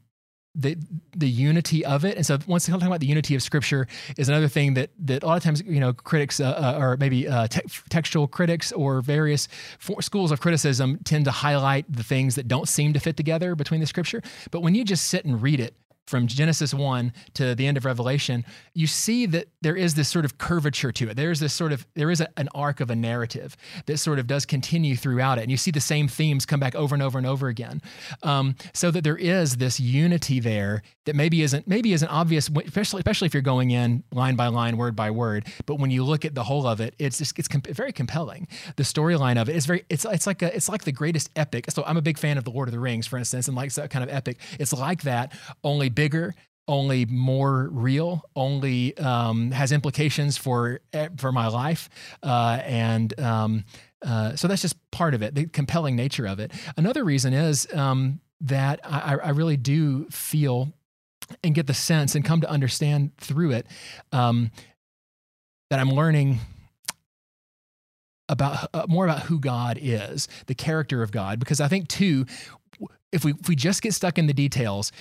[0.58, 0.76] the
[1.16, 2.16] the unity of it.
[2.16, 3.86] And so once again, talking about the unity of Scripture
[4.16, 6.96] is another thing that that a lot of times you know critics uh, uh, or
[6.98, 9.48] maybe uh, te- textual critics or various
[9.78, 13.54] for- schools of criticism tend to highlight the things that don't seem to fit together
[13.54, 14.20] between the Scripture.
[14.50, 15.74] But when you just sit and read it
[16.08, 18.44] from Genesis 1 to the end of Revelation,
[18.74, 21.16] you see that there is this sort of curvature to it.
[21.16, 23.56] There's this sort of, there is a, an arc of a narrative
[23.86, 25.42] that sort of does continue throughout it.
[25.42, 27.82] And you see the same themes come back over and over and over again.
[28.22, 33.00] Um, so that there is this unity there that maybe isn't, maybe isn't obvious, especially,
[33.00, 35.46] especially if you're going in line by line, word by word.
[35.66, 38.48] But when you look at the whole of it, it's just, it's very compelling.
[38.76, 41.66] The storyline of it is very, it's, it's like a, it's like the greatest epic.
[41.70, 43.72] So I'm a big fan of the Lord of the Rings, for instance, and like
[43.74, 44.38] that kind of epic.
[44.58, 45.32] It's like that,
[45.62, 46.32] only bigger,
[46.68, 51.90] only more real, only um, has implications for eh, for my life,
[52.22, 53.64] uh, and um,
[54.06, 56.52] uh, so that's just part of it, the compelling nature of it.
[56.76, 60.72] Another reason is um, that I, I really do feel
[61.42, 63.66] and get the sense and come to understand through it
[64.12, 64.52] um,
[65.68, 66.38] that I'm learning
[68.28, 72.24] about uh, more about who God is, the character of God, because I think too,
[73.10, 74.92] if we if we just get stuck in the details,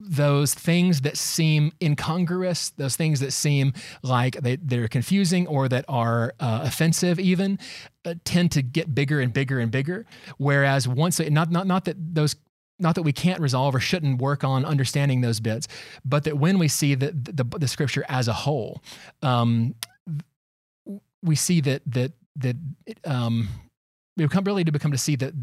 [0.00, 5.84] those things that seem incongruous, those things that seem like they, they're confusing or that
[5.88, 7.58] are uh, offensive, even
[8.06, 10.06] uh, tend to get bigger and bigger and bigger.
[10.38, 12.36] Whereas once, not not not that those.
[12.82, 15.68] Not that we can't resolve or shouldn't work on understanding those bits,
[16.02, 18.82] but that when we see the the, the scripture as a whole,
[19.20, 19.74] um,
[21.22, 22.56] we see that that that
[23.04, 23.50] um,
[24.16, 25.34] we become really to become to see that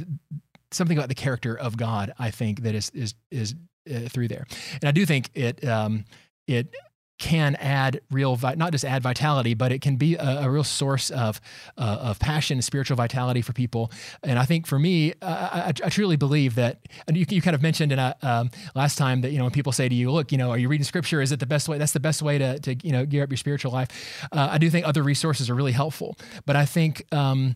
[0.71, 2.11] something about the character of God.
[2.17, 3.53] I think that is is is
[3.89, 6.05] uh, through there, and I do think it um,
[6.47, 6.73] it
[7.19, 10.63] can add real vi- not just add vitality, but it can be a, a real
[10.63, 11.41] source of
[11.77, 13.91] uh, of passion, and spiritual vitality for people.
[14.23, 16.87] And I think for me, uh, I, I, truly believe that.
[17.07, 19.51] And you, you kind of mentioned in a um, last time that you know when
[19.51, 21.21] people say to you, "Look, you know, are you reading Scripture?
[21.21, 21.77] Is it the best way?
[21.77, 24.57] That's the best way to to you know gear up your spiritual life." Uh, I
[24.57, 27.55] do think other resources are really helpful, but I think um,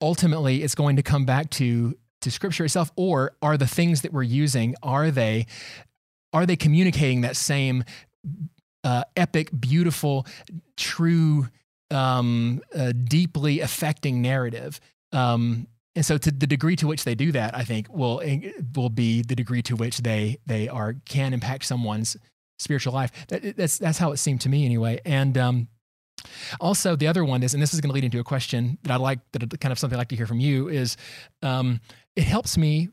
[0.00, 4.12] ultimately it's going to come back to to scripture itself or are the things that
[4.12, 5.46] we're using are they
[6.32, 7.84] are they communicating that same
[8.84, 10.26] uh, epic beautiful
[10.76, 11.48] true
[11.90, 14.78] um, uh, deeply affecting narrative?
[15.12, 15.66] Um,
[15.96, 18.22] and so to the degree to which they do that i think will
[18.76, 22.16] will be the degree to which they they are can impact someone's
[22.58, 23.10] spiritual life.
[23.28, 25.00] That, that's that's how it seemed to me anyway.
[25.04, 25.68] And um,
[26.60, 28.92] also, the other one is, and this is going to lead into a question that
[28.92, 30.96] I'd like, that kind of something I'd like to hear from you is,
[31.42, 31.80] um,
[32.16, 32.88] it helps me.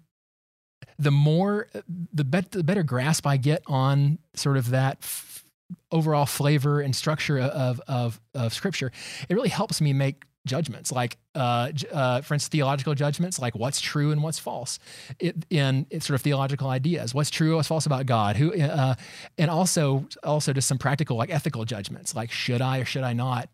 [0.98, 1.68] The more,
[2.14, 5.44] the, bet, the better grasp I get on sort of that f-
[5.92, 8.92] overall flavor and structure of, of of Scripture,
[9.28, 13.82] it really helps me make judgments like uh, uh, for instance theological judgments like what's
[13.82, 14.80] true and what's false.
[15.20, 17.14] It, in, in sort of theological ideas.
[17.14, 18.36] What's true what's false about god?
[18.38, 18.96] Who uh,
[19.38, 23.14] and also also just some practical like ethical judgments like should i or should i
[23.14, 23.50] not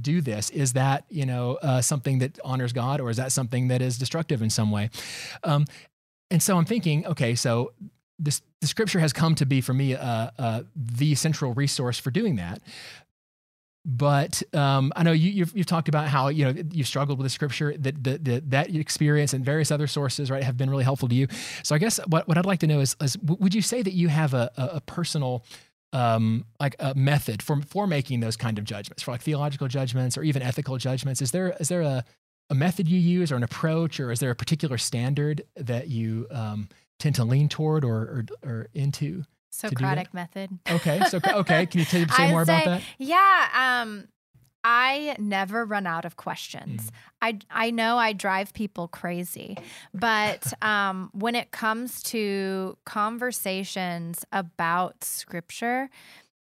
[0.00, 0.50] do this?
[0.50, 3.98] Is that you know uh, something that honors god or is that something that is
[3.98, 4.90] destructive in some way?
[5.44, 5.66] Um,
[6.30, 7.72] and so i'm thinking okay so
[8.18, 12.10] this the scripture has come to be for me uh, uh, the central resource for
[12.10, 12.60] doing that
[13.88, 17.24] but um, I know you, you've, you've talked about how you know you've struggled with
[17.24, 20.82] the scripture that that that, that experience and various other sources right have been really
[20.82, 21.28] helpful to you.
[21.62, 23.92] So I guess what, what I'd like to know is, is would you say that
[23.92, 25.44] you have a, a, a personal
[25.92, 30.18] um, like a method for for making those kind of judgments for like theological judgments
[30.18, 31.22] or even ethical judgments?
[31.22, 32.04] Is there is there a
[32.50, 36.26] a method you use or an approach or is there a particular standard that you
[36.32, 36.68] um,
[36.98, 39.22] tend to lean toward or or, or into?
[39.56, 40.58] Socratic method.
[40.70, 42.82] Okay, so okay, can you tell, say more say, about that?
[42.98, 44.08] Yeah, um,
[44.62, 46.92] I never run out of questions.
[47.22, 49.56] I I know I drive people crazy,
[49.94, 55.88] but um, when it comes to conversations about scripture,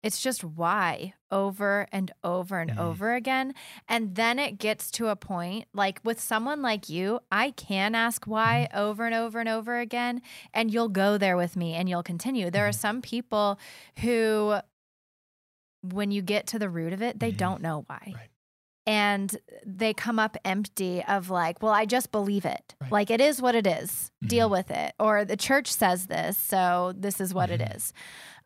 [0.06, 2.78] it's just why over and over and Mhm.
[2.78, 3.54] over again.
[3.90, 8.26] And then it gets to a point like with someone like you, I can ask
[8.28, 10.22] why over and over and over again,
[10.54, 12.52] and you'll go there with me and you'll continue.
[12.52, 12.76] There are Mhm.
[12.76, 13.60] some people
[14.00, 14.60] who,
[15.82, 17.38] when you get to the root of it, they Mhm.
[17.38, 18.14] don't know why.
[18.16, 18.30] Right.
[18.88, 19.36] And
[19.66, 22.76] they come up empty of like, well, I just believe it.
[22.80, 22.92] Right.
[22.92, 24.12] Like it is what it is.
[24.24, 24.52] Deal Mhm.
[24.52, 24.94] with it.
[25.00, 27.54] Or the church says this, so this is what Mhm.
[27.54, 27.94] it is.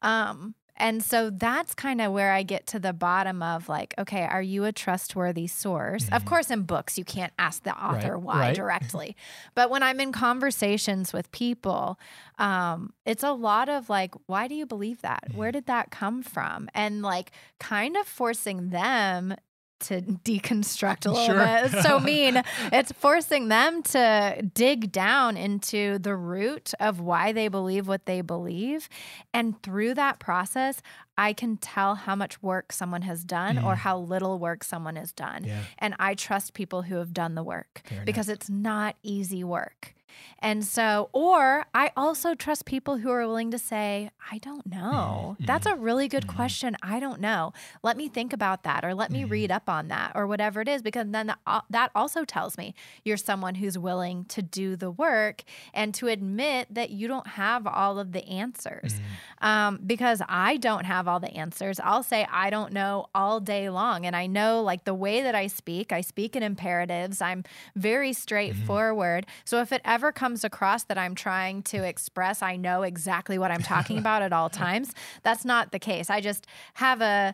[0.01, 4.23] Um, and so that's kind of where I get to the bottom of like, okay,
[4.23, 6.07] are you a trustworthy source?
[6.09, 6.27] Of Mhm.
[6.27, 8.55] course, in books, you can't ask the author Right, why right.
[8.55, 9.15] directly.
[9.55, 11.99] but when I'm in conversations with people,
[12.37, 15.25] um, it's a lot of like, why do you believe that?
[15.29, 15.35] Mhm.
[15.35, 16.69] Where did that come from?
[16.73, 19.35] And like kind of forcing them
[19.81, 21.45] to deconstruct a little Sure.
[21.45, 21.73] bit.
[21.73, 22.41] It's so mean.
[22.71, 28.21] It's forcing them to dig down into the root of why they believe what they
[28.21, 28.89] believe.
[29.33, 30.81] And through that process,
[31.17, 33.77] I can tell how much work someone has done or Mhm.
[33.77, 35.43] how little work someone has done.
[35.43, 35.61] Yeah.
[35.77, 38.05] And I trust people who have done the work Fair enough.
[38.05, 39.95] because it's not easy work.
[40.41, 45.35] And so, or I also trust people who are willing to say, I don't know.
[45.39, 46.35] Mhm, That's a really good mhm.
[46.35, 46.77] question.
[46.81, 47.51] I don't know.
[47.83, 49.29] Let me think about that or let me Mhm.
[49.31, 52.57] read up on that or whatever it is, because then that, al- that also tells
[52.57, 52.73] me
[53.03, 57.67] you're someone who's willing to do the work and to admit that you don't have
[57.67, 58.93] all of the answers.
[58.95, 59.45] Mhm.
[59.45, 61.79] Um, because I don't have all the answers.
[61.81, 64.05] I'll say I don't know all day long.
[64.05, 67.21] And I know like the way that I speak, I speak in imperatives.
[67.21, 67.43] I'm
[67.75, 69.25] very straightforward.
[69.45, 73.51] So if it ever comes across that I'm trying to express, I know exactly what
[73.51, 74.93] I'm talking about at all times.
[75.23, 76.09] That's not the case.
[76.09, 77.33] I just have a,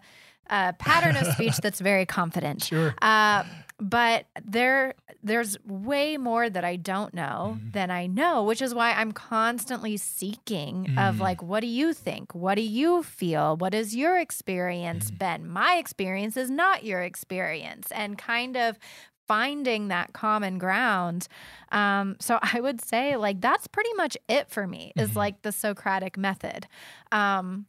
[0.49, 2.63] a pattern of speech that's very confident.
[2.71, 2.93] Sure.
[3.01, 3.43] Uh,
[3.77, 7.73] but there, there's way more that I don't know Mhm.
[7.73, 11.19] than I know, which is why I'm constantly seeking of Mm.
[11.19, 12.33] like, what do you think?
[12.33, 13.57] What do you feel?
[13.57, 15.17] What has your experience Mm.
[15.17, 15.49] been?
[15.49, 18.79] My experience is not your experience, and kind of
[19.27, 21.27] finding that common ground.
[21.71, 24.91] Um, so I would say like that's pretty much it for me.
[24.95, 25.15] Is Mhm.
[25.15, 26.67] like the Socratic method.
[27.11, 27.67] Um,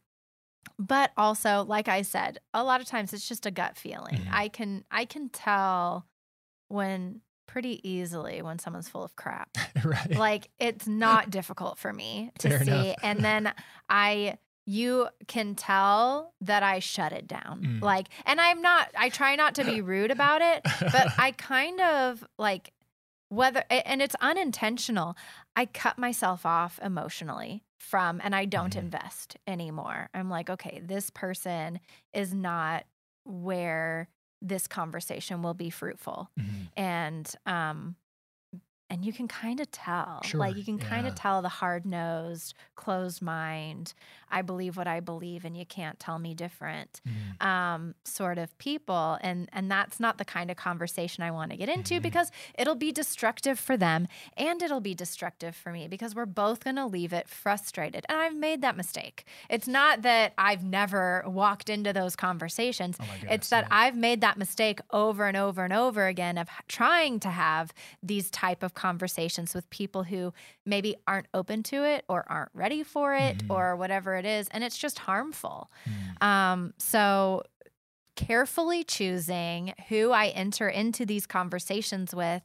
[0.79, 4.27] but also like i said a lot of times it's just a gut feeling Mhm.
[4.31, 6.05] i can i can tell
[6.67, 9.49] when pretty easily when someone's full of crap
[9.83, 10.15] right.
[10.17, 13.51] like it's not difficult for me to Fair see and then
[13.89, 14.37] i
[14.69, 17.81] you can tell that i shut it down Mm.
[17.81, 20.61] like and i'm not i try not to be rude about it
[20.91, 22.73] but i kind of like
[23.29, 25.15] whether and it's unintentional
[25.55, 28.79] i cut myself off emotionally from and i don't Mhm.
[28.79, 31.79] invest anymore i'm like okay this person
[32.13, 32.85] is not
[33.23, 34.09] where
[34.41, 36.67] this conversation will be fruitful Mhm.
[36.75, 37.95] and um
[38.89, 43.21] and you can kind of tell like you can kind of tell the hard-nosed closed
[43.21, 43.93] mind
[44.31, 47.45] i believe what i believe and you can't tell me different Mhm.
[47.45, 51.57] um, sort of people and and that's not the kind of conversation i want to
[51.57, 52.01] get into Mhm.
[52.03, 54.07] because it'll be destructive for them
[54.37, 58.17] and it'll be destructive for me because we're both going to leave it frustrated and
[58.19, 63.29] i've made that mistake it's not that i've never walked into those conversations Oh my
[63.33, 63.67] it's that yeah.
[63.81, 68.29] I've made that mistake over and over and over again of trying to have these
[68.31, 70.33] type of conversations with people who
[70.65, 73.49] maybe aren't open to it or aren't ready for it Mhm.
[73.55, 75.69] or whatever it is and it's just harmful.
[75.85, 76.23] Mhm.
[76.31, 77.43] Um so
[78.17, 82.41] carefully choosing who I enter into these conversations with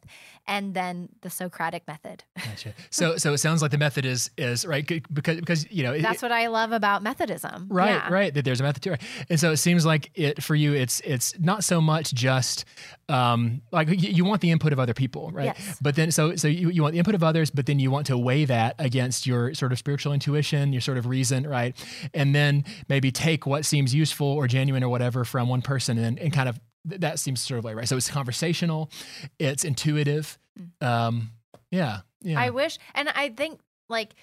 [0.46, 2.22] and then the Socratic method.
[2.36, 2.74] Gotcha.
[2.90, 6.02] So, so it sounds like the method is is right because because you know it-
[6.02, 7.66] That's what I love about Methodism.
[7.70, 8.08] Right, Yeah.
[8.12, 8.32] right.
[8.34, 9.00] That there's a method to it,
[9.30, 10.74] and so it seems like it for you.
[10.74, 12.64] It's it's not so much just
[13.08, 15.46] um, like you, you want the input of other people, right?
[15.46, 15.78] Yes.
[15.80, 18.06] But then so so you, you want the input of others, but then you want
[18.08, 21.74] to weigh that against your sort of spiritual intuition, your sort of reason, right?
[22.12, 26.18] And then maybe take what seems useful or genuine or whatever from one person, and
[26.18, 27.88] and kind of th- that seems sort of like right.
[27.88, 28.90] So it's conversational,
[29.38, 30.38] it's intuitive.
[30.80, 31.30] Um,
[31.70, 32.36] yeah, yeah.
[32.36, 32.38] Mm.
[32.38, 34.14] I wish, and I think like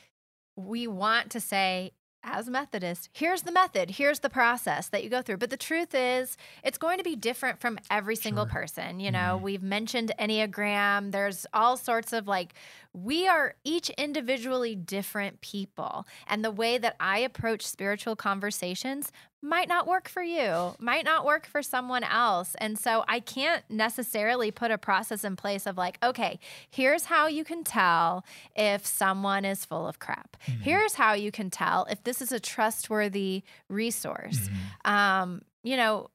[0.56, 5.22] we want to say, as Methodists, here's the method, here's the process that you go
[5.22, 5.38] through.
[5.38, 6.36] But the truth is,
[6.66, 8.52] it's going to be different from every single Sure.
[8.62, 9.00] person.
[9.00, 9.42] You know, Mhm.
[9.42, 12.54] we've mentioned Enneagram, there's all sorts of like,
[12.94, 16.06] we are each individually different people.
[16.28, 21.26] And the way that I approach spiritual conversations might not work for you, might not
[21.26, 22.56] work for someone else.
[22.60, 27.28] And so I can't necessarily put a process in place of like, okay, here's how
[27.28, 28.26] you can tell
[28.56, 30.36] if someone is full of crap.
[30.46, 30.62] Mhm.
[30.62, 34.50] Here's how you can tell if this is a trustworthy resource.
[34.84, 34.90] Mhm.
[34.92, 36.10] Um, you know,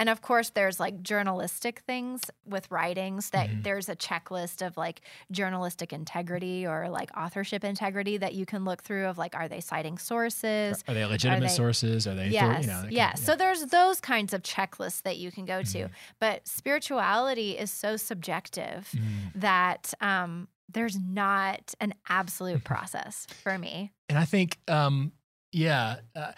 [0.00, 3.62] and of course, there's like journalistic things with writings that Mhm.
[3.64, 8.82] there's a checklist of like journalistic integrity or like authorship integrity that you can look
[8.82, 10.82] through of like, are they citing sources?
[10.88, 12.06] Are they legitimate they- sources?
[12.06, 12.28] Are they?
[12.28, 12.62] Yes.
[12.62, 13.14] you know, kind yeah.
[13.14, 15.78] So there's those kinds of checklists that you can go to.
[15.84, 15.90] Mhm.
[16.18, 19.32] But spirituality is so subjective Mhm.
[19.34, 23.92] that um, there's not an absolute process for me.
[24.08, 25.12] And I think, um,
[25.52, 26.32] yeah, uh,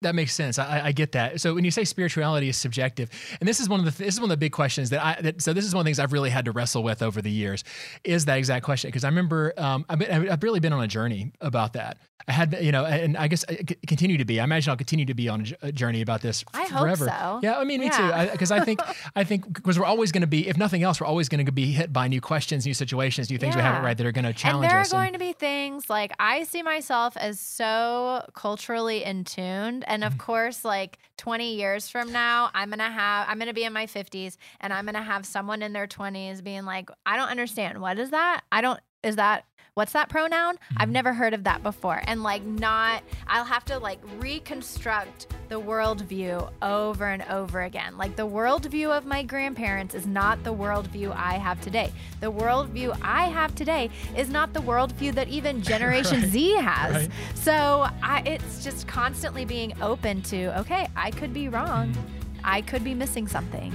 [0.00, 0.58] that makes sense.
[0.58, 1.40] I, I get that.
[1.40, 4.14] So when you say spirituality is subjective, and this is one of the th- this
[4.14, 5.88] is one of the big questions that I that, so this is one of the
[5.88, 7.62] things I've really had to wrestle with over the years,
[8.04, 10.88] is that exact question because I remember um, I've, been, I've really been on a
[10.88, 11.98] journey about that.
[12.26, 14.40] I had you know, and I guess I c- continue to be.
[14.40, 17.06] I imagine I'll continue to be on a journey about this I hope forever.
[17.06, 17.40] so.
[17.42, 18.24] Yeah, I mean, me Yeah.
[18.26, 18.32] too.
[18.32, 18.80] Because I, think
[19.16, 21.52] I think because we're always going to be, if nothing else, we're always going to
[21.52, 24.24] be hit by new questions, new situations, new things we haven't read that are going
[24.24, 24.92] to And challenge there are us.
[24.92, 29.84] and- going to be things like I see myself as so culturally in tuned.
[29.86, 30.12] And Mm-hmm.
[30.12, 33.64] of course, like 20 years from now, I'm going to have, I'm going to be
[33.64, 37.16] in my 50s and I'm going to have someone in their 20s being like, I
[37.16, 37.80] don't understand.
[37.80, 38.42] What is that?
[38.52, 39.44] I don't, is that,
[39.78, 40.58] what's that pronoun?
[40.76, 40.92] I've Mhm.
[40.92, 42.02] never heard of that before.
[42.08, 47.96] And like, not, I'll have to like reconstruct the worldview over and over again.
[47.96, 51.92] Like, the worldview of my grandparents is not the worldview I have today.
[52.18, 56.30] The worldview I have today is not the worldview that even Generation Right.
[56.30, 56.94] Z has.
[56.94, 57.10] Right.
[57.34, 61.94] So I, it's just constantly being open to, okay, I could be wrong.
[62.42, 63.72] I could be missing something.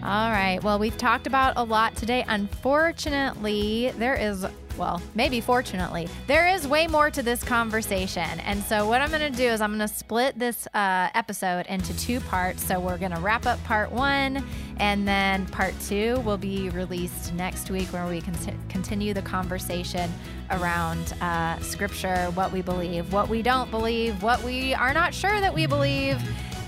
[0.00, 0.60] All right.
[0.62, 2.24] Well, we've talked about a lot today.
[2.28, 4.46] Unfortunately, there is,
[4.78, 8.40] well, maybe fortunately, there is way more to this conversation.
[8.40, 11.66] And so, what I'm going to do is I'm going to split this uh, episode
[11.66, 12.64] into two parts.
[12.64, 14.44] So, we're going to wrap up part one,
[14.78, 18.34] and then part two will be released next week where we can
[18.68, 20.10] continue the conversation
[20.50, 25.40] around uh, scripture, what we believe, what we don't believe, what we are not sure
[25.40, 26.18] that we believe,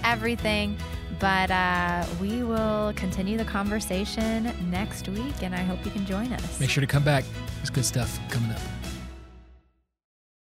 [0.04, 0.76] everything.
[1.20, 6.32] But uh, we will continue the conversation next week, and I hope you can join
[6.32, 6.58] us.
[6.58, 7.24] Make sure to come back.
[7.56, 8.79] There's good stuff coming up.